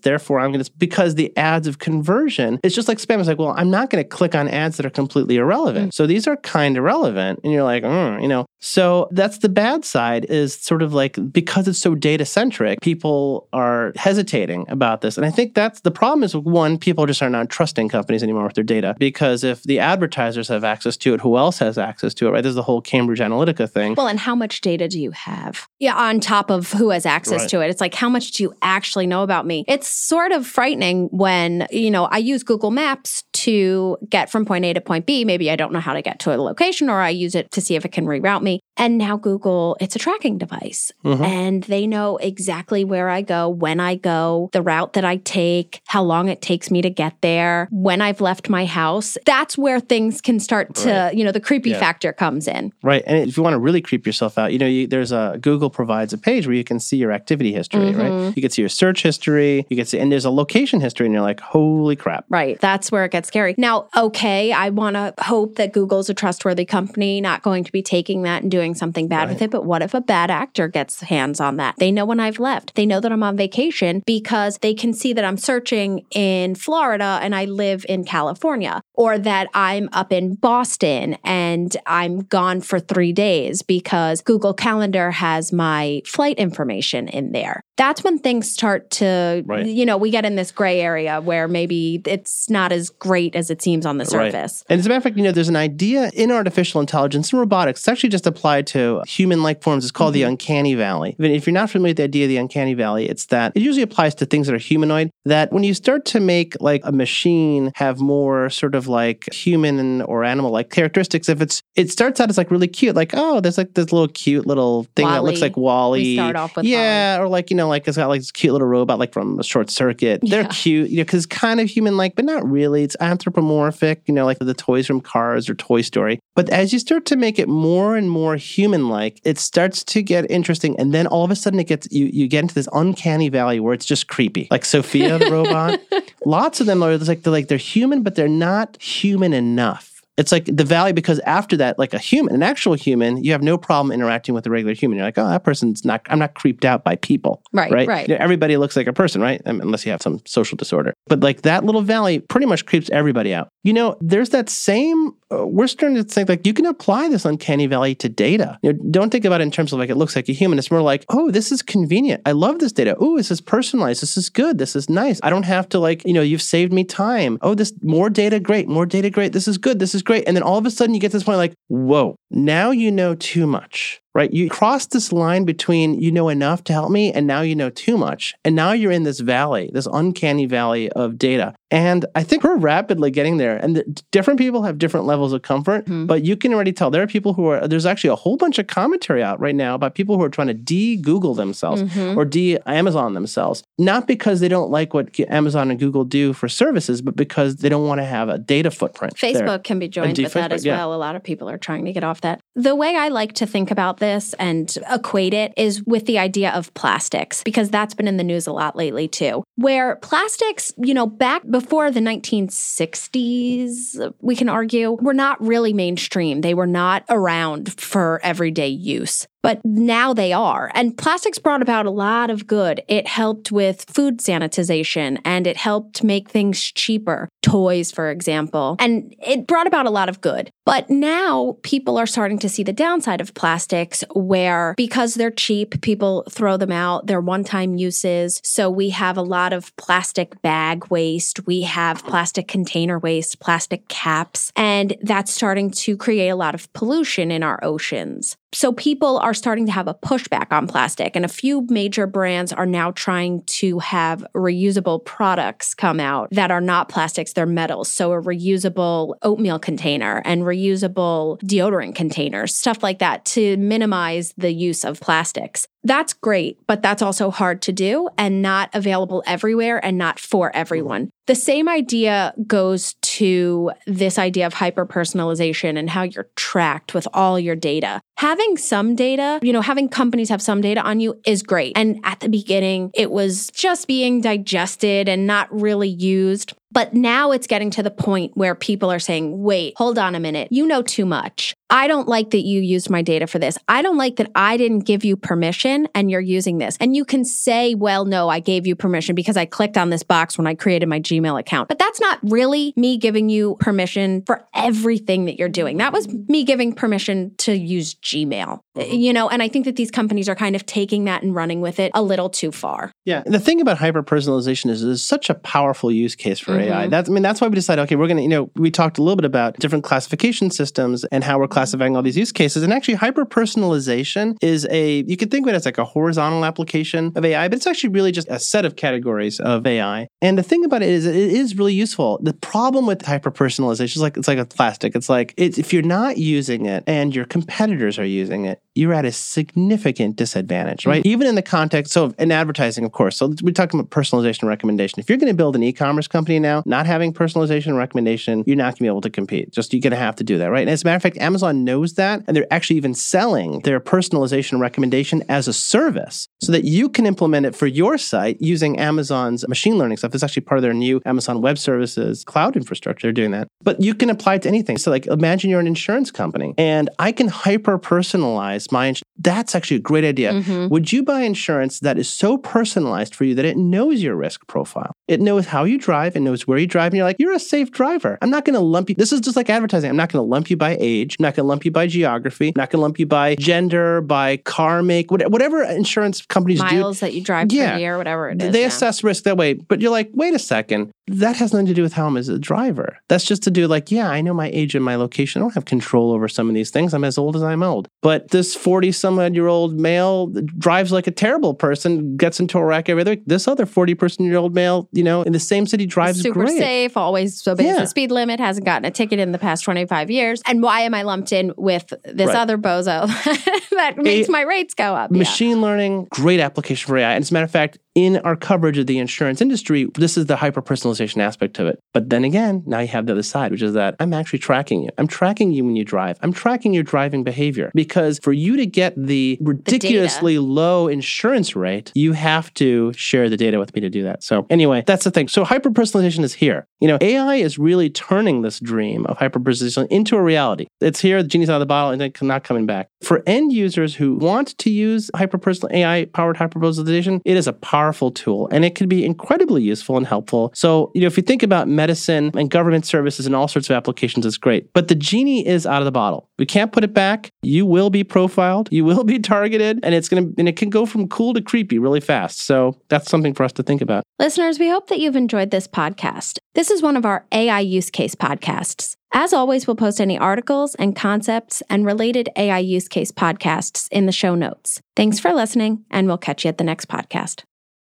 therefore 0.00 0.40
I'm 0.40 0.52
going 0.52 0.64
to, 0.64 0.70
because 0.78 1.14
the 1.14 1.36
ads 1.36 1.66
of 1.66 1.78
conversion, 1.78 2.58
it's 2.62 2.74
just 2.74 2.88
like 2.88 2.98
spam. 2.98 3.18
It's 3.18 3.28
like, 3.28 3.38
well, 3.38 3.54
I'm 3.56 3.70
not 3.70 3.90
going 3.90 4.02
to 4.02 4.08
click 4.08 4.34
on 4.34 4.48
ads 4.48 4.76
that 4.78 4.86
are 4.86 4.90
completely 4.90 5.36
irrelevant. 5.36 5.94
So 5.94 6.06
these 6.06 6.26
are 6.26 6.36
kind 6.38 6.76
of 6.76 6.84
relevant. 6.84 7.40
And 7.44 7.52
you're 7.52 7.64
like, 7.64 7.82
mm, 7.82 8.22
you 8.22 8.28
know, 8.28 8.46
so 8.60 9.08
that's 9.12 9.38
the 9.38 9.48
bad 9.48 9.84
side 9.84 10.24
is 10.24 10.54
sort 10.54 10.82
of 10.82 10.94
like 10.94 11.18
because 11.32 11.68
it's 11.68 11.78
so 11.78 11.94
data 11.94 12.24
centric, 12.24 12.80
people 12.80 13.48
are 13.52 13.92
hesitating 13.96 14.66
about 14.68 15.02
this. 15.02 15.16
And 15.16 15.26
I 15.26 15.30
think 15.30 15.54
that's 15.54 15.80
the 15.80 15.90
problem 15.90 16.24
is 16.24 16.34
one, 16.34 16.78
people 16.78 17.06
just 17.06 17.22
are 17.22 17.30
not 17.30 17.50
trusting 17.50 17.88
companies 17.88 18.05
anymore 18.22 18.44
with 18.44 18.54
their 18.54 18.64
data 18.64 18.94
because 18.98 19.44
if 19.44 19.62
the 19.62 19.78
advertisers 19.78 20.48
have 20.48 20.64
access 20.64 20.96
to 20.98 21.14
it, 21.14 21.20
who 21.20 21.36
else 21.36 21.58
has 21.58 21.78
access 21.78 22.14
to 22.14 22.26
it, 22.26 22.30
right? 22.30 22.42
There's 22.42 22.54
the 22.54 22.62
whole 22.62 22.80
Cambridge 22.80 23.20
Analytica 23.20 23.70
thing. 23.70 23.94
Well, 23.94 24.08
and 24.08 24.18
how 24.18 24.34
much 24.34 24.60
data 24.60 24.88
do 24.88 25.00
you 25.00 25.10
have? 25.12 25.68
Yeah, 25.78 25.94
on 25.94 26.20
top 26.20 26.50
of 26.50 26.72
who 26.72 26.90
has 26.90 27.06
access 27.06 27.42
right. 27.42 27.50
to 27.50 27.60
it. 27.60 27.70
It's 27.70 27.80
like, 27.80 27.94
how 27.94 28.08
much 28.08 28.32
do 28.32 28.42
you 28.42 28.54
actually 28.62 29.06
know 29.06 29.22
about 29.22 29.46
me? 29.46 29.64
It's 29.68 29.88
sort 29.88 30.32
of 30.32 30.46
frightening 30.46 31.08
when, 31.12 31.66
you 31.70 31.90
know, 31.90 32.04
I 32.06 32.18
use 32.18 32.42
Google 32.42 32.70
Maps 32.70 33.24
to 33.32 33.96
get 34.08 34.30
from 34.30 34.44
point 34.44 34.64
A 34.64 34.72
to 34.72 34.80
point 34.80 35.06
B. 35.06 35.24
Maybe 35.24 35.50
I 35.50 35.56
don't 35.56 35.72
know 35.72 35.80
how 35.80 35.94
to 35.94 36.02
get 36.02 36.18
to 36.20 36.34
a 36.34 36.36
location 36.36 36.88
or 36.88 37.00
I 37.00 37.10
use 37.10 37.34
it 37.34 37.50
to 37.52 37.60
see 37.60 37.76
if 37.76 37.84
it 37.84 37.92
can 37.92 38.06
reroute 38.06 38.42
me. 38.42 38.60
And 38.76 38.98
now 38.98 39.16
Google, 39.16 39.76
it's 39.80 39.96
a 39.96 39.98
tracking 39.98 40.38
device 40.38 40.92
mm-hmm. 41.04 41.24
and 41.24 41.62
they 41.64 41.86
know 41.86 42.18
exactly 42.18 42.84
where 42.84 43.08
I 43.08 43.22
go, 43.22 43.48
when 43.48 43.80
I 43.80 43.94
go, 43.94 44.50
the 44.52 44.62
route 44.62 44.92
that 44.94 45.04
I 45.04 45.16
take, 45.16 45.80
how 45.86 46.02
long 46.02 46.28
it 46.28 46.42
takes 46.42 46.70
me 46.70 46.82
to 46.82 46.90
get 46.90 47.14
there, 47.22 47.68
when 47.86 48.02
I've 48.02 48.20
left 48.20 48.48
my 48.48 48.64
house. 48.64 49.16
That's 49.26 49.56
where 49.56 49.78
things 49.78 50.20
can 50.20 50.40
start 50.40 50.74
to, 50.74 50.90
right. 50.90 51.14
you 51.14 51.22
know, 51.22 51.30
the 51.30 51.38
creepy 51.38 51.70
yeah. 51.70 51.78
factor 51.78 52.12
comes 52.12 52.48
in. 52.48 52.72
Right. 52.82 53.04
And 53.06 53.28
if 53.28 53.36
you 53.36 53.44
want 53.44 53.54
to 53.54 53.60
really 53.60 53.80
creep 53.80 54.04
yourself 54.04 54.38
out, 54.38 54.52
you 54.52 54.58
know, 54.58 54.66
you, 54.66 54.88
there's 54.88 55.12
a 55.12 55.38
Google 55.40 55.70
provides 55.70 56.12
a 56.12 56.18
page 56.18 56.48
where 56.48 56.56
you 56.56 56.64
can 56.64 56.80
see 56.80 56.96
your 56.96 57.12
activity 57.12 57.52
history, 57.52 57.92
mm-hmm. 57.92 58.00
right? 58.00 58.36
You 58.36 58.42
can 58.42 58.50
see 58.50 58.60
your 58.60 58.70
search 58.70 59.04
history, 59.04 59.66
you 59.68 59.76
can 59.76 59.86
see, 59.86 60.00
and 60.00 60.10
there's 60.10 60.24
a 60.24 60.30
location 60.30 60.80
history, 60.80 61.06
and 61.06 61.12
you're 61.12 61.22
like, 61.22 61.38
holy 61.38 61.94
crap. 61.94 62.24
Right. 62.28 62.60
That's 62.60 62.90
where 62.90 63.04
it 63.04 63.12
gets 63.12 63.28
scary. 63.28 63.54
Now, 63.56 63.86
okay, 63.96 64.50
I 64.50 64.70
want 64.70 64.96
to 64.96 65.14
hope 65.20 65.54
that 65.54 65.72
Google's 65.72 66.10
a 66.10 66.14
trustworthy 66.14 66.64
company, 66.64 67.20
not 67.20 67.42
going 67.42 67.62
to 67.62 67.70
be 67.70 67.82
taking 67.82 68.22
that 68.22 68.42
and 68.42 68.50
doing 68.50 68.74
something 68.74 69.06
bad 69.06 69.28
right. 69.28 69.28
with 69.28 69.42
it. 69.42 69.52
But 69.52 69.64
what 69.64 69.82
if 69.82 69.94
a 69.94 70.00
bad 70.00 70.28
actor 70.28 70.66
gets 70.66 71.02
hands 71.02 71.38
on 71.38 71.56
that? 71.58 71.76
They 71.78 71.92
know 71.92 72.04
when 72.04 72.18
I've 72.18 72.40
left. 72.40 72.74
They 72.74 72.84
know 72.84 72.98
that 72.98 73.12
I'm 73.12 73.22
on 73.22 73.36
vacation 73.36 74.02
because 74.04 74.58
they 74.58 74.74
can 74.74 74.92
see 74.92 75.12
that 75.12 75.24
I'm 75.24 75.36
searching 75.36 76.04
in 76.10 76.56
Florida 76.56 77.20
and 77.22 77.32
I 77.32 77.44
live 77.44 77.75
in 77.84 78.04
California, 78.04 78.80
or 78.94 79.18
that 79.18 79.48
I'm 79.54 79.88
up 79.92 80.12
in 80.12 80.34
Boston 80.34 81.16
and 81.24 81.76
I'm 81.86 82.20
gone 82.20 82.60
for 82.60 82.80
three 82.80 83.12
days 83.12 83.62
because 83.62 84.22
Google 84.22 84.54
Calendar 84.54 85.10
has 85.10 85.52
my 85.52 86.02
flight 86.06 86.38
information 86.38 87.08
in 87.08 87.32
there. 87.32 87.62
That's 87.76 88.02
when 88.02 88.18
things 88.18 88.50
start 88.50 88.90
to, 88.92 89.42
right. 89.46 89.66
you 89.66 89.84
know, 89.84 89.98
we 89.98 90.10
get 90.10 90.24
in 90.24 90.36
this 90.36 90.50
gray 90.50 90.80
area 90.80 91.20
where 91.20 91.46
maybe 91.46 92.00
it's 92.06 92.48
not 92.48 92.72
as 92.72 92.88
great 92.88 93.36
as 93.36 93.50
it 93.50 93.60
seems 93.60 93.84
on 93.84 93.98
the 93.98 94.06
surface. 94.06 94.64
Right. 94.64 94.72
And 94.72 94.80
as 94.80 94.86
a 94.86 94.88
matter 94.88 94.96
of 94.96 95.02
fact, 95.02 95.16
you 95.18 95.22
know, 95.22 95.32
there's 95.32 95.50
an 95.50 95.56
idea 95.56 96.10
in 96.14 96.30
artificial 96.30 96.80
intelligence 96.80 97.32
and 97.32 97.40
robotics. 97.40 97.80
It's 97.80 97.88
actually 97.88 98.08
just 98.08 98.26
applied 98.26 98.46
applied 98.46 98.66
to 98.68 99.02
human 99.06 99.42
like 99.42 99.62
forms 99.62 99.84
It's 99.84 99.90
called 99.90 100.14
mm-hmm. 100.14 100.20
the 100.20 100.22
uncanny 100.22 100.74
valley. 100.74 101.16
If 101.18 101.46
you're 101.46 101.54
not 101.54 101.70
familiar 101.70 101.90
with 101.90 101.96
the 101.98 102.04
idea 102.04 102.24
of 102.24 102.28
the 102.28 102.36
uncanny 102.36 102.74
valley, 102.74 103.08
it's 103.08 103.26
that 103.26 103.52
it 103.54 103.62
usually 103.62 103.82
applies 103.82 104.14
to 104.16 104.26
things 104.26 104.46
that 104.46 104.54
are 104.54 104.58
humanoid. 104.58 105.10
That 105.24 105.52
when 105.52 105.64
you 105.64 105.74
start 105.74 106.04
to 106.06 106.20
make 106.20 106.56
like 106.60 106.82
a 106.84 106.92
machine 106.92 107.65
have 107.74 108.00
more 108.00 108.50
sort 108.50 108.74
of 108.74 108.88
like 108.88 109.32
human 109.32 110.02
or 110.02 110.24
animal 110.24 110.50
like 110.50 110.70
characteristics, 110.70 111.28
if 111.28 111.40
it's 111.40 111.62
it 111.74 111.90
starts 111.90 112.20
out 112.20 112.30
as 112.30 112.38
like 112.38 112.50
really 112.50 112.68
cute, 112.68 112.96
like 112.96 113.10
oh, 113.14 113.40
there's 113.40 113.58
like 113.58 113.74
this 113.74 113.92
little 113.92 114.08
cute 114.08 114.46
little 114.46 114.84
thing 114.96 115.04
WALL-E. 115.04 115.16
that 115.16 115.24
looks 115.24 115.40
like 115.40 115.56
WALL-E. 115.56 116.00
We 116.00 116.16
start 116.16 116.36
off 116.36 116.56
with 116.56 116.64
yeah, 116.64 117.16
WALL-E. 117.16 117.24
or 117.24 117.28
like 117.28 117.50
you 117.50 117.56
know, 117.56 117.68
like 117.68 117.86
it's 117.88 117.96
got 117.96 118.08
like 118.08 118.20
this 118.20 118.32
cute 118.32 118.52
little 118.52 118.68
robot 118.68 118.98
like 118.98 119.12
from 119.12 119.38
a 119.38 119.44
short 119.44 119.70
circuit. 119.70 120.20
They're 120.22 120.42
yeah. 120.42 120.48
cute, 120.48 120.90
you 120.90 120.98
know, 120.98 121.04
because 121.04 121.26
kind 121.26 121.60
of 121.60 121.68
human 121.68 121.96
like, 121.96 122.14
but 122.14 122.24
not 122.24 122.48
really. 122.48 122.82
It's 122.82 122.96
anthropomorphic, 123.00 124.02
you 124.06 124.14
know, 124.14 124.24
like 124.24 124.38
the 124.38 124.54
toys 124.54 124.86
from 124.86 125.00
Cars 125.00 125.48
or 125.48 125.54
Toy 125.54 125.82
Story. 125.82 126.20
But 126.36 126.50
as 126.50 126.72
you 126.72 126.78
start 126.78 127.06
to 127.06 127.16
make 127.16 127.38
it 127.38 127.48
more 127.48 127.96
and 127.96 128.10
more 128.10 128.36
human 128.36 128.90
like, 128.90 129.20
it 129.24 129.38
starts 129.38 129.82
to 129.84 130.02
get 130.02 130.30
interesting. 130.30 130.78
And 130.78 130.92
then 130.92 131.06
all 131.06 131.24
of 131.24 131.30
a 131.30 131.36
sudden 131.36 131.58
it 131.58 131.64
gets 131.64 131.90
you 131.90 132.06
you 132.12 132.28
get 132.28 132.40
into 132.40 132.54
this 132.54 132.68
uncanny 132.72 133.30
valley 133.30 133.58
where 133.58 133.72
it's 133.72 133.86
just 133.86 134.06
creepy. 134.06 134.46
Like 134.50 134.66
Sophia 134.66 135.18
the 135.18 135.30
robot. 135.30 135.80
Lots 136.26 136.60
of 136.60 136.66
them 136.66 136.82
are 136.82 136.96
like 136.98 137.22
they're 137.22 137.32
like 137.32 137.48
they're 137.48 137.58
human, 137.58 138.02
but 138.02 138.14
they're 138.14 138.28
not 138.28 138.80
human 138.80 139.32
enough 139.32 139.95
it's 140.16 140.32
like 140.32 140.46
the 140.46 140.64
value 140.64 140.94
because 140.94 141.18
after 141.20 141.56
that, 141.58 141.78
like 141.78 141.92
a 141.92 141.98
human, 141.98 142.34
an 142.34 142.42
actual 142.42 142.74
human, 142.74 143.22
you 143.22 143.32
have 143.32 143.42
no 143.42 143.58
problem 143.58 143.92
interacting 143.92 144.34
with 144.34 144.46
a 144.46 144.50
regular 144.50 144.74
human. 144.74 144.96
You're 144.96 145.06
like, 145.06 145.18
oh, 145.18 145.28
that 145.28 145.44
person's 145.44 145.84
not, 145.84 146.02
I'm 146.08 146.18
not 146.18 146.34
creeped 146.34 146.64
out 146.64 146.84
by 146.84 146.96
people. 146.96 147.42
Right. 147.52 147.70
Right. 147.70 147.86
right. 147.86 148.08
You 148.08 148.14
know, 148.14 148.22
everybody 148.22 148.56
looks 148.56 148.76
like 148.76 148.86
a 148.86 148.92
person, 148.92 149.20
right? 149.20 149.42
I 149.44 149.52
mean, 149.52 149.62
unless 149.62 149.84
you 149.84 149.92
have 149.92 150.02
some 150.02 150.20
social 150.24 150.56
disorder. 150.56 150.94
But 151.06 151.20
like 151.20 151.42
that 151.42 151.64
little 151.64 151.82
valley 151.82 152.20
pretty 152.20 152.46
much 152.46 152.64
creeps 152.64 152.88
everybody 152.90 153.34
out. 153.34 153.48
You 153.62 153.72
know, 153.72 153.96
there's 154.00 154.30
that 154.30 154.48
same, 154.48 155.12
uh, 155.30 155.46
we're 155.46 155.66
starting 155.66 155.96
to 155.96 156.04
think 156.04 156.28
like 156.28 156.46
you 156.46 156.54
can 156.54 156.66
apply 156.66 157.08
this 157.08 157.24
uncanny 157.24 157.66
valley 157.66 157.94
to 157.96 158.08
data. 158.08 158.58
You 158.62 158.72
know, 158.72 158.78
don't 158.90 159.10
think 159.10 159.24
about 159.24 159.40
it 159.40 159.44
in 159.44 159.50
terms 159.50 159.72
of 159.72 159.78
like 159.78 159.90
it 159.90 159.96
looks 159.96 160.16
like 160.16 160.28
a 160.28 160.32
human. 160.32 160.58
It's 160.58 160.70
more 160.70 160.82
like, 160.82 161.04
oh, 161.10 161.30
this 161.30 161.52
is 161.52 161.62
convenient. 161.62 162.22
I 162.24 162.32
love 162.32 162.60
this 162.60 162.72
data. 162.72 162.96
Oh, 162.98 163.16
this 163.16 163.30
is 163.30 163.40
personalized. 163.40 164.02
This 164.02 164.16
is 164.16 164.30
good. 164.30 164.58
This 164.58 164.76
is 164.76 164.88
nice. 164.88 165.20
I 165.22 165.30
don't 165.30 165.44
have 165.44 165.68
to 165.70 165.78
like, 165.78 166.04
you 166.06 166.12
know, 166.12 166.22
you've 166.22 166.42
saved 166.42 166.72
me 166.72 166.84
time. 166.84 167.38
Oh, 167.42 167.54
this 167.54 167.72
more 167.82 168.08
data, 168.08 168.40
great. 168.40 168.68
More 168.68 168.86
data, 168.86 169.10
great. 169.10 169.32
This 169.32 169.48
is 169.48 169.58
good. 169.58 169.78
This 169.78 169.94
is 169.94 170.02
great. 170.06 170.24
And 170.26 170.36
then 170.36 170.42
all 170.42 170.56
of 170.56 170.64
a 170.64 170.70
sudden 170.70 170.94
you 170.94 171.00
get 171.00 171.10
to 171.10 171.16
this 171.16 171.24
point 171.24 171.38
like, 171.38 171.54
whoa, 171.68 172.16
now 172.30 172.70
you 172.70 172.90
know 172.90 173.14
too 173.14 173.46
much 173.46 174.00
right? 174.16 174.32
You 174.32 174.48
cross 174.48 174.86
this 174.86 175.12
line 175.12 175.44
between 175.44 176.00
you 176.00 176.10
know 176.10 176.30
enough 176.30 176.64
to 176.64 176.72
help 176.72 176.90
me 176.90 177.12
and 177.12 177.26
now 177.26 177.42
you 177.42 177.54
know 177.54 177.68
too 177.68 177.98
much. 177.98 178.34
And 178.46 178.56
now 178.56 178.72
you're 178.72 178.90
in 178.90 179.02
this 179.02 179.20
valley, 179.20 179.70
this 179.74 179.86
uncanny 179.92 180.46
valley 180.46 180.90
of 180.92 181.18
data. 181.18 181.54
And 181.70 182.06
I 182.14 182.22
think 182.22 182.42
we're 182.42 182.56
rapidly 182.56 183.10
getting 183.10 183.36
there. 183.36 183.58
And 183.58 183.76
the, 183.76 183.82
different 184.12 184.38
people 184.38 184.62
have 184.62 184.78
different 184.78 185.04
levels 185.04 185.34
of 185.34 185.42
comfort, 185.42 185.84
mm-hmm. 185.84 186.06
but 186.06 186.24
you 186.24 186.34
can 186.34 186.54
already 186.54 186.72
tell 186.72 186.90
there 186.90 187.02
are 187.02 187.06
people 187.06 187.34
who 187.34 187.48
are, 187.48 187.68
there's 187.68 187.84
actually 187.84 188.08
a 188.08 188.16
whole 188.16 188.38
bunch 188.38 188.58
of 188.58 188.68
commentary 188.68 189.22
out 189.22 189.38
right 189.38 189.54
now 189.54 189.74
about 189.74 189.94
people 189.94 190.16
who 190.16 190.22
are 190.22 190.30
trying 190.30 190.46
to 190.46 190.54
de 190.54 190.96
Google 190.96 191.34
themselves 191.34 191.82
mm-hmm. 191.82 192.18
or 192.18 192.24
de 192.24 192.56
Amazon 192.64 193.12
themselves, 193.12 193.64
not 193.78 194.06
because 194.06 194.40
they 194.40 194.48
don't 194.48 194.70
like 194.70 194.94
what 194.94 195.20
Amazon 195.28 195.70
and 195.70 195.78
Google 195.78 196.04
do 196.04 196.32
for 196.32 196.48
services, 196.48 197.02
but 197.02 197.16
because 197.16 197.56
they 197.56 197.68
don't 197.68 197.86
want 197.86 198.00
to 198.00 198.06
have 198.06 198.30
a 198.30 198.38
data 198.38 198.70
footprint. 198.70 199.14
Facebook 199.16 199.46
there. 199.46 199.58
can 199.58 199.78
be 199.78 199.88
joined 199.88 200.16
with 200.16 200.32
that 200.32 200.52
as 200.52 200.64
yeah. 200.64 200.78
well. 200.78 200.94
A 200.94 200.96
lot 200.96 201.16
of 201.16 201.22
people 201.22 201.50
are 201.50 201.58
trying 201.58 201.84
to 201.84 201.92
get 201.92 202.02
off 202.02 202.22
that. 202.22 202.40
The 202.54 202.74
way 202.74 202.96
I 202.96 203.08
like 203.08 203.34
to 203.34 203.46
think 203.46 203.70
about 203.70 203.98
this 203.98 204.05
and 204.38 204.76
equate 204.90 205.34
it 205.34 205.52
is 205.56 205.82
with 205.84 206.06
the 206.06 206.18
idea 206.18 206.50
of 206.50 206.72
plastics, 206.74 207.42
because 207.44 207.70
that's 207.70 207.94
been 207.94 208.08
in 208.08 208.16
the 208.16 208.24
news 208.24 208.46
a 208.46 208.52
lot 208.52 208.76
lately 208.76 209.08
too, 209.08 209.44
where 209.56 209.96
plastics, 209.96 210.72
you 210.78 210.94
know, 210.94 211.06
back 211.06 211.42
before 211.50 211.90
the 211.90 212.00
1960s, 212.00 214.12
we 214.20 214.36
can 214.36 214.48
argue, 214.48 214.92
were 214.92 215.14
not 215.14 215.40
really 215.40 215.72
mainstream. 215.72 216.40
They 216.40 216.54
were 216.54 216.66
not 216.66 217.04
around 217.08 217.80
for 217.80 218.20
everyday 218.22 218.68
use 218.68 219.26
but 219.46 219.64
now 219.64 220.12
they 220.12 220.32
are. 220.32 220.72
And 220.74 220.98
plastics 220.98 221.38
brought 221.38 221.62
about 221.62 221.86
a 221.86 221.90
lot 221.90 222.30
of 222.30 222.48
good. 222.48 222.82
It 222.88 223.06
helped 223.06 223.52
with 223.52 223.84
food 223.88 224.18
sanitization 224.18 225.20
and 225.24 225.46
it 225.46 225.56
helped 225.56 226.02
make 226.02 226.28
things 226.28 226.60
cheaper, 226.60 227.28
toys, 227.42 227.92
for 227.92 228.10
example. 228.10 228.74
And 228.80 229.14
it 229.24 229.46
brought 229.46 229.68
about 229.68 229.86
a 229.86 229.90
lot 229.90 230.08
of 230.08 230.20
good. 230.20 230.50
But 230.64 230.90
now 230.90 231.58
people 231.62 231.96
are 231.96 232.08
starting 232.08 232.40
to 232.40 232.48
see 232.48 232.64
the 232.64 232.72
downside 232.72 233.20
of 233.20 233.34
plastics 233.34 234.02
where 234.16 234.74
because 234.76 235.14
they're 235.14 235.30
cheap, 235.30 235.80
people 235.80 236.24
throw 236.28 236.56
them 236.56 236.72
out. 236.72 237.06
They're 237.06 237.20
one 237.20 237.44
time 237.44 237.76
uses. 237.76 238.40
So 238.42 238.68
we 238.68 238.88
have 238.90 239.16
a 239.16 239.22
lot 239.22 239.52
of 239.52 239.74
plastic 239.76 240.42
bag 240.42 240.90
waste. 240.90 241.46
We 241.46 241.62
have 241.62 242.04
plastic 242.04 242.48
container 242.48 242.98
waste, 242.98 243.38
plastic 243.38 243.86
caps, 243.86 244.50
and 244.56 244.96
that's 245.02 245.32
starting 245.32 245.70
to 245.70 245.96
create 245.96 246.30
a 246.30 246.36
lot 246.36 246.56
of 246.56 246.72
pollution 246.72 247.30
in 247.30 247.44
our 247.44 247.62
oceans. 247.62 248.36
So 248.52 248.72
people 248.72 249.18
are 249.18 249.34
starting 249.34 249.66
to 249.66 249.72
have 249.72 249.88
a 249.88 249.94
pushback 249.94 250.50
on 250.50 250.66
plastic, 250.66 251.16
and 251.16 251.24
a 251.24 251.28
few 251.28 251.66
major 251.68 252.06
brands 252.06 252.52
are 252.52 252.66
now 252.66 252.90
trying 252.92 253.42
to 253.46 253.78
have 253.80 254.24
reusable 254.34 255.04
products 255.04 255.74
come 255.74 256.00
out 256.00 256.28
that 256.30 256.50
are 256.50 256.60
not 256.60 256.88
plastics, 256.88 257.32
they're 257.32 257.44
metals. 257.44 257.92
So 257.92 258.12
a 258.12 258.22
reusable 258.22 259.16
oatmeal 259.22 259.58
container 259.58 260.22
and 260.24 260.42
reusable 260.42 261.40
deodorant 261.42 261.94
containers, 261.94 262.54
stuff 262.54 262.82
like 262.82 263.00
that 263.00 263.24
to 263.26 263.56
minimize 263.56 264.32
the 264.38 264.52
use 264.52 264.84
of 264.84 265.00
plastics. 265.00 265.66
That's 265.84 266.12
great, 266.12 266.58
but 266.66 266.82
that's 266.82 267.02
also 267.02 267.30
hard 267.30 267.62
to 267.62 267.72
do 267.72 268.08
and 268.16 268.42
not 268.42 268.70
available 268.74 269.22
everywhere 269.26 269.84
and 269.84 269.98
not 269.98 270.18
for 270.18 270.54
everyone. 270.54 271.10
The 271.26 271.34
same 271.34 271.68
idea 271.68 272.32
goes 272.46 272.94
to 273.02 273.72
this 273.86 274.18
idea 274.18 274.46
of 274.46 274.54
hyper 274.54 274.86
personalization 274.86 275.76
and 275.76 275.90
how 275.90 276.02
you're 276.02 276.28
tracked 276.36 276.94
with 276.94 277.08
all 277.12 277.38
your 277.38 277.56
data. 277.56 278.00
Having 278.18 278.58
some 278.58 278.94
data, 278.94 279.40
you 279.42 279.52
know, 279.52 279.60
having 279.60 279.88
companies 279.88 280.28
have 280.28 280.40
some 280.40 280.60
data 280.60 280.80
on 280.82 281.00
you 281.00 281.20
is 281.26 281.42
great. 281.42 281.72
And 281.76 281.98
at 282.04 282.20
the 282.20 282.28
beginning, 282.28 282.90
it 282.94 283.10
was 283.10 283.48
just 283.50 283.88
being 283.88 284.20
digested 284.20 285.08
and 285.08 285.26
not 285.26 285.52
really 285.52 285.88
used. 285.88 286.54
But 286.76 286.92
now 286.92 287.32
it's 287.32 287.46
getting 287.46 287.70
to 287.70 287.82
the 287.82 287.90
point 287.90 288.36
where 288.36 288.54
people 288.54 288.92
are 288.92 288.98
saying, 288.98 289.42
wait, 289.42 289.72
hold 289.78 289.98
on 289.98 290.14
a 290.14 290.20
minute. 290.20 290.48
You 290.50 290.66
know 290.66 290.82
too 290.82 291.06
much. 291.06 291.54
I 291.70 291.88
don't 291.88 292.06
like 292.06 292.32
that 292.32 292.42
you 292.42 292.60
used 292.60 292.90
my 292.90 293.00
data 293.00 293.26
for 293.26 293.38
this. 293.38 293.56
I 293.66 293.80
don't 293.80 293.96
like 293.96 294.16
that 294.16 294.30
I 294.34 294.58
didn't 294.58 294.80
give 294.80 295.02
you 295.02 295.16
permission 295.16 295.88
and 295.94 296.10
you're 296.10 296.20
using 296.20 296.58
this. 296.58 296.76
And 296.78 296.94
you 296.94 297.06
can 297.06 297.24
say, 297.24 297.74
well, 297.74 298.04
no, 298.04 298.28
I 298.28 298.40
gave 298.40 298.66
you 298.66 298.76
permission 298.76 299.14
because 299.14 299.38
I 299.38 299.46
clicked 299.46 299.78
on 299.78 299.88
this 299.88 300.02
box 300.02 300.36
when 300.36 300.46
I 300.46 300.54
created 300.54 300.86
my 300.86 301.00
Gmail 301.00 301.40
account. 301.40 301.68
But 301.68 301.78
that's 301.78 301.98
not 301.98 302.18
really 302.22 302.74
me 302.76 302.98
giving 302.98 303.30
you 303.30 303.56
permission 303.58 304.22
for 304.26 304.46
everything 304.54 305.24
that 305.24 305.38
you're 305.38 305.48
doing. 305.48 305.78
That 305.78 305.94
was 305.94 306.06
me 306.28 306.44
giving 306.44 306.74
permission 306.74 307.34
to 307.38 307.56
use 307.56 307.94
Gmail, 307.94 308.60
Mm-hmm. 308.76 308.94
you 308.94 309.12
know, 309.14 309.28
and 309.30 309.42
I 309.42 309.48
think 309.48 309.64
that 309.64 309.76
these 309.76 309.90
companies 309.90 310.28
are 310.28 310.34
kind 310.34 310.54
of 310.54 310.66
taking 310.66 311.04
that 311.04 311.22
and 311.22 311.34
running 311.34 311.62
with 311.62 311.80
it 311.80 311.90
a 311.94 312.02
little 312.02 312.28
too 312.28 312.52
far. 312.52 312.92
Yeah. 313.06 313.22
The 313.24 313.40
thing 313.40 313.62
about 313.62 313.78
hyper 313.78 314.02
personalization 314.02 314.68
is 314.68 314.84
it's 314.84 315.02
such 315.02 315.30
a 315.30 315.34
powerful 315.34 315.90
use 315.90 316.14
case 316.14 316.38
for 316.38 316.58
AI. 316.66 316.86
Mhm. 316.86 316.90
That's 316.90 317.08
I 317.08 317.12
mean, 317.12 317.22
that's 317.22 317.40
why 317.40 317.48
we 317.48 317.54
decided, 317.54 317.82
okay, 317.82 317.96
we're 317.96 318.08
gonna, 318.08 318.22
you 318.22 318.28
know, 318.28 318.50
we 318.56 318.70
talked 318.70 318.98
a 318.98 319.02
little 319.02 319.16
bit 319.16 319.24
about 319.24 319.58
different 319.58 319.84
classification 319.84 320.50
systems 320.50 321.04
and 321.12 321.24
how 321.24 321.38
we're 321.38 321.48
classifying 321.48 321.96
all 321.96 322.02
these 322.02 322.16
use 322.16 322.32
cases. 322.32 322.62
And 322.62 322.72
actually 322.72 322.94
hyper 322.94 323.24
personalization 323.24 324.36
is 324.42 324.66
a 324.70 325.04
you 325.06 325.16
could 325.16 325.30
think 325.30 325.46
of 325.46 325.52
it 325.52 325.56
as 325.56 325.64
like 325.64 325.78
a 325.78 325.84
horizontal 325.84 326.44
application 326.44 327.12
of 327.16 327.24
AI, 327.24 327.48
but 327.48 327.56
it's 327.56 327.66
actually 327.66 327.90
really 327.90 328.12
just 328.12 328.28
a 328.28 328.38
set 328.38 328.64
of 328.64 328.76
categories 328.76 329.40
of 329.40 329.66
AI. 329.66 330.08
And 330.22 330.38
the 330.38 330.42
thing 330.42 330.64
about 330.64 330.82
it 330.82 330.88
is 330.88 331.06
it 331.06 331.14
is 331.14 331.56
really 331.56 331.74
useful. 331.74 332.18
The 332.22 332.34
problem 332.34 332.86
with 332.86 333.04
hyper 333.04 333.30
personalization 333.30 333.96
is 333.96 334.02
like 334.02 334.16
it's 334.16 334.28
like 334.28 334.38
a 334.38 334.44
plastic. 334.44 334.94
It's 334.94 335.08
like 335.08 335.34
it's, 335.36 335.58
if 335.58 335.72
you're 335.72 335.82
not 335.82 336.18
using 336.18 336.66
it 336.66 336.84
and 336.86 337.14
your 337.14 337.24
competitors 337.24 337.98
are 337.98 338.04
using 338.04 338.44
it, 338.44 338.60
you're 338.76 338.92
at 338.92 339.04
a 339.04 339.12
significant 339.12 340.16
disadvantage, 340.16 340.86
right? 340.86 341.02
Mm-hmm. 341.02 341.08
Even 341.08 341.26
in 341.26 341.34
the 341.34 341.42
context, 341.42 341.92
so 341.92 342.14
in 342.18 342.30
advertising, 342.30 342.84
of 342.84 342.92
course. 342.92 343.16
So 343.16 343.34
we're 343.42 343.52
talking 343.52 343.80
about 343.80 343.90
personalization 343.90 344.42
and 344.42 344.48
recommendation. 344.48 345.00
If 345.00 345.08
you're 345.08 345.18
going 345.18 345.32
to 345.32 345.36
build 345.36 345.56
an 345.56 345.62
e-commerce 345.62 346.06
company 346.08 346.38
now, 346.38 346.62
not 346.66 346.86
having 346.86 347.12
personalization 347.12 347.68
and 347.68 347.76
recommendation, 347.76 348.44
you're 348.46 348.56
not 348.56 348.64
going 348.64 348.74
to 348.74 348.82
be 348.82 348.88
able 348.88 349.00
to 349.00 349.10
compete. 349.10 349.52
Just 349.52 349.72
you're 349.72 349.80
going 349.80 349.92
to 349.92 349.96
have 349.96 350.16
to 350.16 350.24
do 350.24 350.38
that, 350.38 350.50
right? 350.50 350.60
And 350.60 350.70
as 350.70 350.82
a 350.82 350.86
matter 350.86 350.96
of 350.96 351.02
fact, 351.02 351.16
Amazon 351.18 351.64
knows 351.64 351.94
that, 351.94 352.22
and 352.26 352.36
they're 352.36 352.46
actually 352.50 352.76
even 352.76 352.94
selling 352.94 353.60
their 353.60 353.80
personalization 353.80 354.52
and 354.52 354.60
recommendation 354.60 355.22
as 355.28 355.48
a 355.48 355.52
service, 355.52 356.28
so 356.42 356.52
that 356.52 356.64
you 356.64 356.88
can 356.88 357.06
implement 357.06 357.46
it 357.46 357.54
for 357.54 357.66
your 357.66 357.98
site 357.98 358.40
using 358.40 358.78
Amazon's 358.78 359.46
machine 359.48 359.78
learning 359.78 359.96
stuff. 359.96 360.14
It's 360.14 360.22
actually 360.22 360.42
part 360.42 360.58
of 360.58 360.62
their 360.62 360.74
new 360.74 361.00
Amazon 361.06 361.40
Web 361.40 361.58
Services 361.58 362.24
cloud 362.24 362.56
infrastructure. 362.56 363.06
They're 363.06 363.12
doing 363.12 363.30
that, 363.30 363.48
but 363.62 363.80
you 363.80 363.94
can 363.94 364.10
apply 364.10 364.34
it 364.34 364.42
to 364.42 364.48
anything. 364.48 364.78
So, 364.78 364.90
like, 364.90 365.06
imagine 365.06 365.50
you're 365.50 365.60
an 365.60 365.66
insurance 365.66 366.10
company, 366.10 366.54
and 366.58 366.90
I 366.98 367.12
can 367.12 367.28
hyper 367.28 367.78
personalize 367.78 368.65
my. 368.72 368.88
Ins- 368.88 369.02
That's 369.18 369.54
actually 369.54 369.78
a 369.78 369.80
great 369.80 370.04
idea. 370.04 370.32
Mhm. 370.32 370.68
Would 370.70 370.92
you 370.92 371.02
buy 371.02 371.22
insurance 371.22 371.80
that 371.80 371.98
is 371.98 372.08
so 372.08 372.36
personalized 372.38 373.14
for 373.14 373.24
you 373.24 373.34
that 373.34 373.44
it 373.44 373.56
knows 373.56 374.02
your 374.02 374.14
risk 374.16 374.46
profile? 374.46 374.92
It 375.08 375.20
knows 375.20 375.46
how 375.46 375.64
you 375.64 375.78
drive, 375.78 376.16
it 376.16 376.20
knows 376.20 376.46
where 376.46 376.58
you 376.58 376.66
drive, 376.66 376.92
and 376.92 376.96
you're 376.98 377.06
like, 377.06 377.16
you're 377.18 377.32
a 377.32 377.38
safe 377.38 377.70
driver. 377.70 378.18
I'm 378.22 378.30
not 378.30 378.44
going 378.44 378.54
to 378.54 378.60
lump 378.60 378.88
you. 378.90 378.94
This 378.96 379.12
is 379.12 379.20
just 379.20 379.36
like 379.36 379.48
advertising. 379.50 379.88
I'm 379.90 379.96
not 379.96 380.10
going 380.12 380.22
to 380.24 380.28
lump 380.28 380.50
you 380.50 380.56
by 380.56 380.76
age. 380.80 381.16
I'm 381.18 381.22
not 381.22 381.34
going 381.34 381.44
to 381.44 381.48
lump 381.48 381.64
you 381.64 381.70
by 381.70 381.86
geography. 381.86 382.48
I'm 382.48 382.52
not 382.56 382.70
going 382.70 382.78
to 382.78 382.82
lump 382.82 382.98
you 382.98 383.06
by 383.06 383.34
gender, 383.36 384.00
by 384.00 384.36
car 384.38 384.82
make, 384.82 385.10
whatever 385.10 385.62
insurance 385.62 386.20
companies 386.26 386.58
do. 386.60 386.64
Miles 386.76 387.00
that 387.00 387.14
you 387.14 387.22
drive 387.22 387.50
Yeah. 387.52 387.72
per 387.74 387.78
year, 387.78 387.96
whatever 387.98 388.28
it 388.30 388.42
is. 388.42 388.52
They 388.52 388.60
yeah. 388.62 388.66
assess 388.66 389.02
risk 389.02 389.24
that 389.24 389.36
way, 389.36 389.54
but 389.54 389.80
you're 389.80 389.90
like, 389.90 390.10
wait 390.14 390.34
a 390.34 390.38
second, 390.38 390.90
that 391.08 391.36
has 391.36 391.52
nothing 391.52 391.66
to 391.66 391.74
do 391.74 391.82
with 391.82 391.92
how 391.92 392.06
I'm 392.06 392.16
as 392.16 392.28
a 392.28 392.38
driver. 392.38 392.98
That's 393.08 393.24
just 393.24 393.42
to 393.44 393.50
do 393.50 393.68
like, 393.68 393.90
yeah, 393.92 394.10
I 394.10 394.20
know 394.20 394.34
my 394.34 394.50
age 394.52 394.74
and 394.74 394.84
my 394.84 394.96
location. 394.96 395.40
I 395.40 395.44
don't 395.44 395.54
have 395.54 395.64
control 395.64 396.10
over 396.12 396.26
some 396.28 396.48
of 396.48 396.54
these 396.54 396.70
things. 396.70 396.92
I'm 396.94 397.04
as 397.04 397.16
old 397.16 397.36
as 397.36 397.42
I'm 397.44 397.62
old. 397.62 397.88
But 398.02 398.30
this 398.30 398.54
40 398.56 398.90
some 398.92 399.18
odd 399.18 399.34
year 399.34 399.46
old 399.46 399.78
male 399.78 400.26
drives 400.58 400.90
like 400.90 401.06
a 401.06 401.12
terrible 401.12 401.54
person, 401.54 402.16
gets 402.16 402.40
into 402.40 402.58
a 402.58 402.64
wreck 402.64 402.88
every 402.88 403.02
other 403.02 403.12
week. 403.12 403.22
This 403.26 403.46
other 403.46 403.66
40 403.66 403.94
person 403.94 404.24
year 404.24 404.36
old 404.36 404.54
male, 404.54 404.88
you 404.92 405.04
know, 405.04 405.22
in 405.22 405.32
the 405.32 405.38
same 405.40 405.66
city 405.66 405.86
drives 405.86 406.20
super 406.20 406.44
great. 406.44 406.58
safe, 406.58 406.96
always 406.96 407.46
obeys 407.46 407.66
Yeah. 407.66 407.80
the 407.80 407.86
speed 407.86 408.10
limit, 408.10 408.40
hasn't 408.40 408.66
gotten 408.66 408.84
a 408.84 408.90
ticket 408.90 409.20
in 409.20 409.30
the 409.32 409.38
past 409.38 409.62
25 409.64 410.10
years. 410.10 410.42
And 410.46 410.60
why 410.62 410.80
am 410.80 410.94
I 410.94 411.02
lumped 411.02 411.32
in 411.32 411.52
with 411.56 411.92
this 412.04 412.26
Right. 412.28 412.36
other 412.36 412.58
bozo 412.58 413.06
that 413.70 413.94
makes 413.98 414.28
my 414.28 414.40
rates 414.42 414.74
go 414.74 414.94
up? 414.96 415.10
Yeah. 415.12 415.18
Machine 415.18 415.60
learning, 415.60 416.08
great 416.10 416.40
application 416.40 416.88
for 416.88 416.96
AI. 416.98 417.12
And 417.12 417.22
as 417.22 417.30
a 417.30 417.34
matter 417.34 417.44
of 417.44 417.50
fact, 417.50 417.78
in 417.96 418.18
our 418.18 418.36
coverage 418.36 418.76
of 418.76 418.86
the 418.86 418.98
insurance 418.98 419.40
industry, 419.40 419.88
this 419.94 420.18
is 420.18 420.26
the 420.26 420.36
hyper 420.36 420.60
personalization 420.60 421.18
aspect 421.18 421.58
of 421.58 421.66
it. 421.66 421.80
But 421.94 422.10
then 422.10 422.24
again, 422.24 422.62
now 422.66 422.80
you 422.80 422.88
have 422.88 423.06
the 423.06 423.12
other 423.12 423.22
side, 423.22 423.50
which 423.50 423.62
is 423.62 423.72
that 423.72 423.96
I'm 423.98 424.12
actually 424.12 424.38
tracking 424.38 424.82
you. 424.82 424.90
I'm 424.98 425.06
tracking 425.06 425.50
you 425.50 425.64
when 425.64 425.76
you 425.76 425.84
drive. 425.84 426.18
I'm 426.20 426.32
tracking 426.32 426.74
your 426.74 426.82
driving 426.82 427.24
behavior 427.24 427.72
because 427.74 428.20
for 428.22 428.34
you 428.34 428.56
to 428.58 428.66
get 428.66 428.92
the 428.96 429.38
ridiculously 429.40 430.38
low 430.38 430.88
insurance 430.88 431.56
rate, 431.56 431.90
you 431.94 432.12
have 432.12 432.52
to 432.54 432.92
share 432.92 433.30
the 433.30 433.36
data 433.36 433.58
with 433.58 433.74
me 433.74 433.80
to 433.80 433.88
do 433.88 434.02
that. 434.02 434.22
So 434.22 434.46
anyway, 434.50 434.84
that's 434.86 435.04
the 435.04 435.10
thing. 435.10 435.28
So 435.28 435.44
hyper 435.44 435.70
personalization 435.70 436.22
is 436.22 436.34
here. 436.34 436.66
You 436.80 436.88
know, 436.88 436.98
AI 437.00 437.36
is 437.36 437.58
really 437.58 437.88
turning 437.88 438.42
this 438.42 438.60
dream 438.60 439.06
of 439.06 439.16
hyper 439.16 439.40
personalization 439.40 439.86
into 439.88 440.16
a 440.16 440.22
reality. 440.22 440.66
It's 440.82 441.00
here, 441.00 441.22
the 441.22 441.28
genie's 441.28 441.48
out 441.48 441.56
of 441.56 441.60
the 441.60 441.66
bottle, 441.66 441.92
and 441.92 442.02
it's 442.02 442.20
not 442.20 442.44
coming 442.44 442.66
back. 442.66 442.90
For 443.00 443.22
end 443.26 443.54
users 443.54 443.94
who 443.94 444.16
want 444.16 444.58
to 444.58 444.68
use 444.68 445.10
hyper 445.14 445.38
personal 445.38 445.74
AI 445.74 446.04
powered 446.12 446.36
hyper 446.36 446.60
personalization, 446.60 447.22
it 447.24 447.38
is 447.38 447.46
a 447.46 447.54
powerful 447.86 448.10
tool 448.10 448.48
and 448.50 448.64
it 448.64 448.74
can 448.74 448.88
be 448.88 449.04
incredibly 449.04 449.62
useful 449.62 449.96
and 449.96 450.06
helpful. 450.06 450.50
So, 450.54 450.90
you 450.94 451.02
know, 451.02 451.06
if 451.06 451.16
you 451.16 451.22
think 451.22 451.44
about 451.44 451.68
medicine 451.68 452.32
and 452.34 452.50
government 452.50 452.84
services 452.84 453.26
and 453.26 453.34
all 453.34 453.46
sorts 453.46 453.70
of 453.70 453.76
applications, 453.76 454.26
it's 454.26 454.38
great. 454.38 454.72
But 454.72 454.88
the 454.88 454.96
genie 454.96 455.46
is 455.46 455.66
out 455.66 455.82
of 455.82 455.84
the 455.84 455.92
bottle. 455.92 456.28
We 456.36 456.46
can't 456.46 456.72
put 456.72 456.82
it 456.82 456.92
back. 456.92 457.30
You 457.42 457.64
will 457.64 457.90
be 457.90 458.02
profiled, 458.02 458.68
you 458.72 458.84
will 458.84 459.04
be 459.04 459.18
targeted, 459.34 459.78
and 459.84 459.94
it's 459.94 460.08
gonna 460.08 460.26
and 460.36 460.48
it 460.48 460.56
can 460.56 460.68
go 460.68 460.84
from 460.84 461.08
cool 461.08 461.32
to 461.34 461.40
creepy 461.40 461.78
really 461.78 462.00
fast. 462.00 462.40
So 462.40 462.76
that's 462.88 463.08
something 463.08 463.34
for 463.34 463.44
us 463.44 463.52
to 463.52 463.62
think 463.62 463.80
about. 463.80 464.02
Listeners, 464.18 464.58
we 464.58 464.68
hope 464.68 464.88
that 464.88 464.98
you've 464.98 465.16
enjoyed 465.16 465.52
this 465.52 465.68
podcast. 465.68 466.38
This 466.54 466.70
is 466.70 466.82
one 466.82 466.96
of 466.96 467.06
our 467.06 467.24
AI 467.30 467.60
use 467.60 467.90
case 467.90 468.16
podcasts. 468.16 468.96
As 469.12 469.32
always, 469.32 469.66
we'll 469.66 469.76
post 469.76 470.00
any 470.00 470.18
articles 470.18 470.74
and 470.74 470.96
concepts 470.96 471.62
and 471.70 471.86
related 471.86 472.28
AI 472.36 472.58
use 472.58 472.88
case 472.88 473.12
podcasts 473.12 473.86
in 473.90 474.06
the 474.06 474.12
show 474.12 474.34
notes. 474.34 474.80
Thanks 474.96 475.18
for 475.18 475.32
listening, 475.32 475.84
and 475.90 476.06
we'll 476.06 476.18
catch 476.18 476.44
you 476.44 476.48
at 476.48 476.58
the 476.58 476.64
next 476.64 476.88
podcast. 476.88 477.44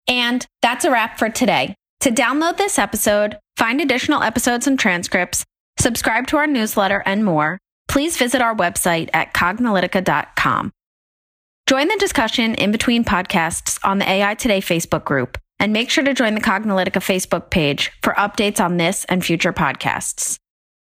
And 0.09 0.47
that's 0.61 0.85
a 0.85 0.91
wrap 0.91 1.19
for 1.19 1.29
today. 1.29 1.75
To 2.01 2.11
download 2.11 2.57
this 2.57 2.79
episode, 2.79 3.39
find 3.57 3.81
additional 3.81 4.23
episodes 4.23 4.67
and 4.67 4.79
transcripts, 4.79 5.45
subscribe 5.79 6.27
to 6.29 6.37
our 6.37 6.47
newsletter, 6.47 7.03
and 7.07 7.25
more, 7.25 7.59
please 7.89 8.17
visit 8.17 8.43
our 8.43 8.55
website 8.55 9.09
at 9.13 9.35
cognilytica.com. 9.35 10.73
Join 11.69 11.89
the 11.89 11.97
discussion 11.97 12.55
in 12.57 12.73
between 12.73 13.05
podcasts 13.05 13.79
on 13.85 13.99
the 13.99 14.09
AI 14.09 14.35
Today 14.35 14.61
Facebook 14.61 15.05
group, 15.05 15.39
and 15.61 15.73
make 15.73 15.91
sure 15.91 16.03
to 16.03 16.13
join 16.13 16.35
the 16.35 16.41
Cognilytica 16.41 17.01
Facebook 17.01 17.51
page 17.51 17.93
for 18.03 18.15
updates 18.15 18.61
on 18.61 18.79
this 18.79 19.05
and 19.05 19.25
future 19.25 19.53
podcasts. 19.53 20.37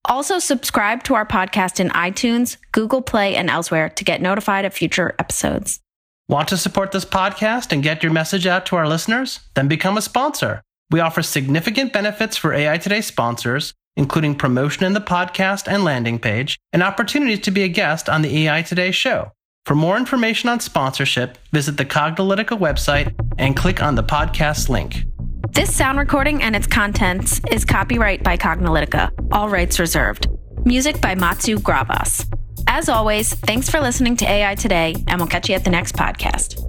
Also, 0.05 0.39
subscribe 0.39 1.03
to 1.03 1.13
our 1.13 1.25
podcast 1.25 1.79
in 1.79 1.89
iTunes, 1.89 2.57
Google 2.71 3.01
Play, 3.01 3.35
and 3.35 3.49
elsewhere 3.49 3.89
to 3.89 4.03
get 4.05 4.21
notified 4.21 4.63
of 4.63 4.73
future 4.73 5.13
episodes. 5.19 5.81
Want 6.29 6.47
to 6.49 6.57
support 6.57 6.91
this 6.91 7.05
podcast 7.05 7.71
and 7.71 7.81
get 7.81 8.03
your 8.03 8.11
message 8.11 8.45
out 8.45 8.67
to 8.67 8.75
our 8.75 8.87
listeners? 8.87 9.39
Then 9.55 9.67
become 9.67 9.97
a 9.97 10.01
sponsor. 10.01 10.61
We 10.91 10.99
offer 10.99 11.23
significant 11.23 11.91
benefits 11.91 12.37
for 12.37 12.53
AI 12.53 12.77
Today 12.77 13.01
sponsors, 13.01 13.73
including 13.97 14.35
promotion 14.35 14.85
in 14.85 14.93
the 14.93 15.01
podcast 15.01 15.67
and 15.67 15.83
landing 15.83 16.19
page, 16.19 16.59
and 16.71 16.83
opportunities 16.83 17.39
to 17.39 17.51
be 17.51 17.63
a 17.63 17.67
guest 17.67 18.07
on 18.07 18.21
the 18.21 18.45
AI 18.45 18.61
Today 18.61 18.91
show. 18.91 19.31
For 19.65 19.73
more 19.73 19.97
information 19.97 20.49
on 20.49 20.59
sponsorship, 20.59 21.39
visit 21.51 21.77
the 21.77 21.85
Cognilytica 21.85 22.59
website 22.59 23.11
and 23.39 23.57
click 23.57 23.81
on 23.81 23.95
the 23.95 24.03
podcast 24.03 24.69
link. 24.69 25.05
This 25.49 25.75
sound 25.75 25.97
recording 25.97 26.43
and 26.43 26.55
its 26.55 26.67
contents 26.67 27.41
is 27.49 27.65
copyright 27.65 28.21
by 28.21 28.37
Cognilytica, 28.37 29.09
all 29.31 29.49
rights 29.49 29.79
reserved. 29.79 30.27
Music 30.63 31.01
by 31.01 31.15
Matsu 31.15 31.57
Gravas. 31.57 32.27
As 32.71 32.87
always, 32.87 33.33
thanks 33.33 33.67
for 33.67 33.81
listening 33.81 34.15
to 34.17 34.29
AI 34.29 34.53
Today, 34.53 34.93
and 35.07 35.19
we'll 35.19 35.27
catch 35.27 35.49
you 35.49 35.55
at 35.55 35.63
the 35.63 35.71
next 35.71 35.95
podcast. 35.95 36.68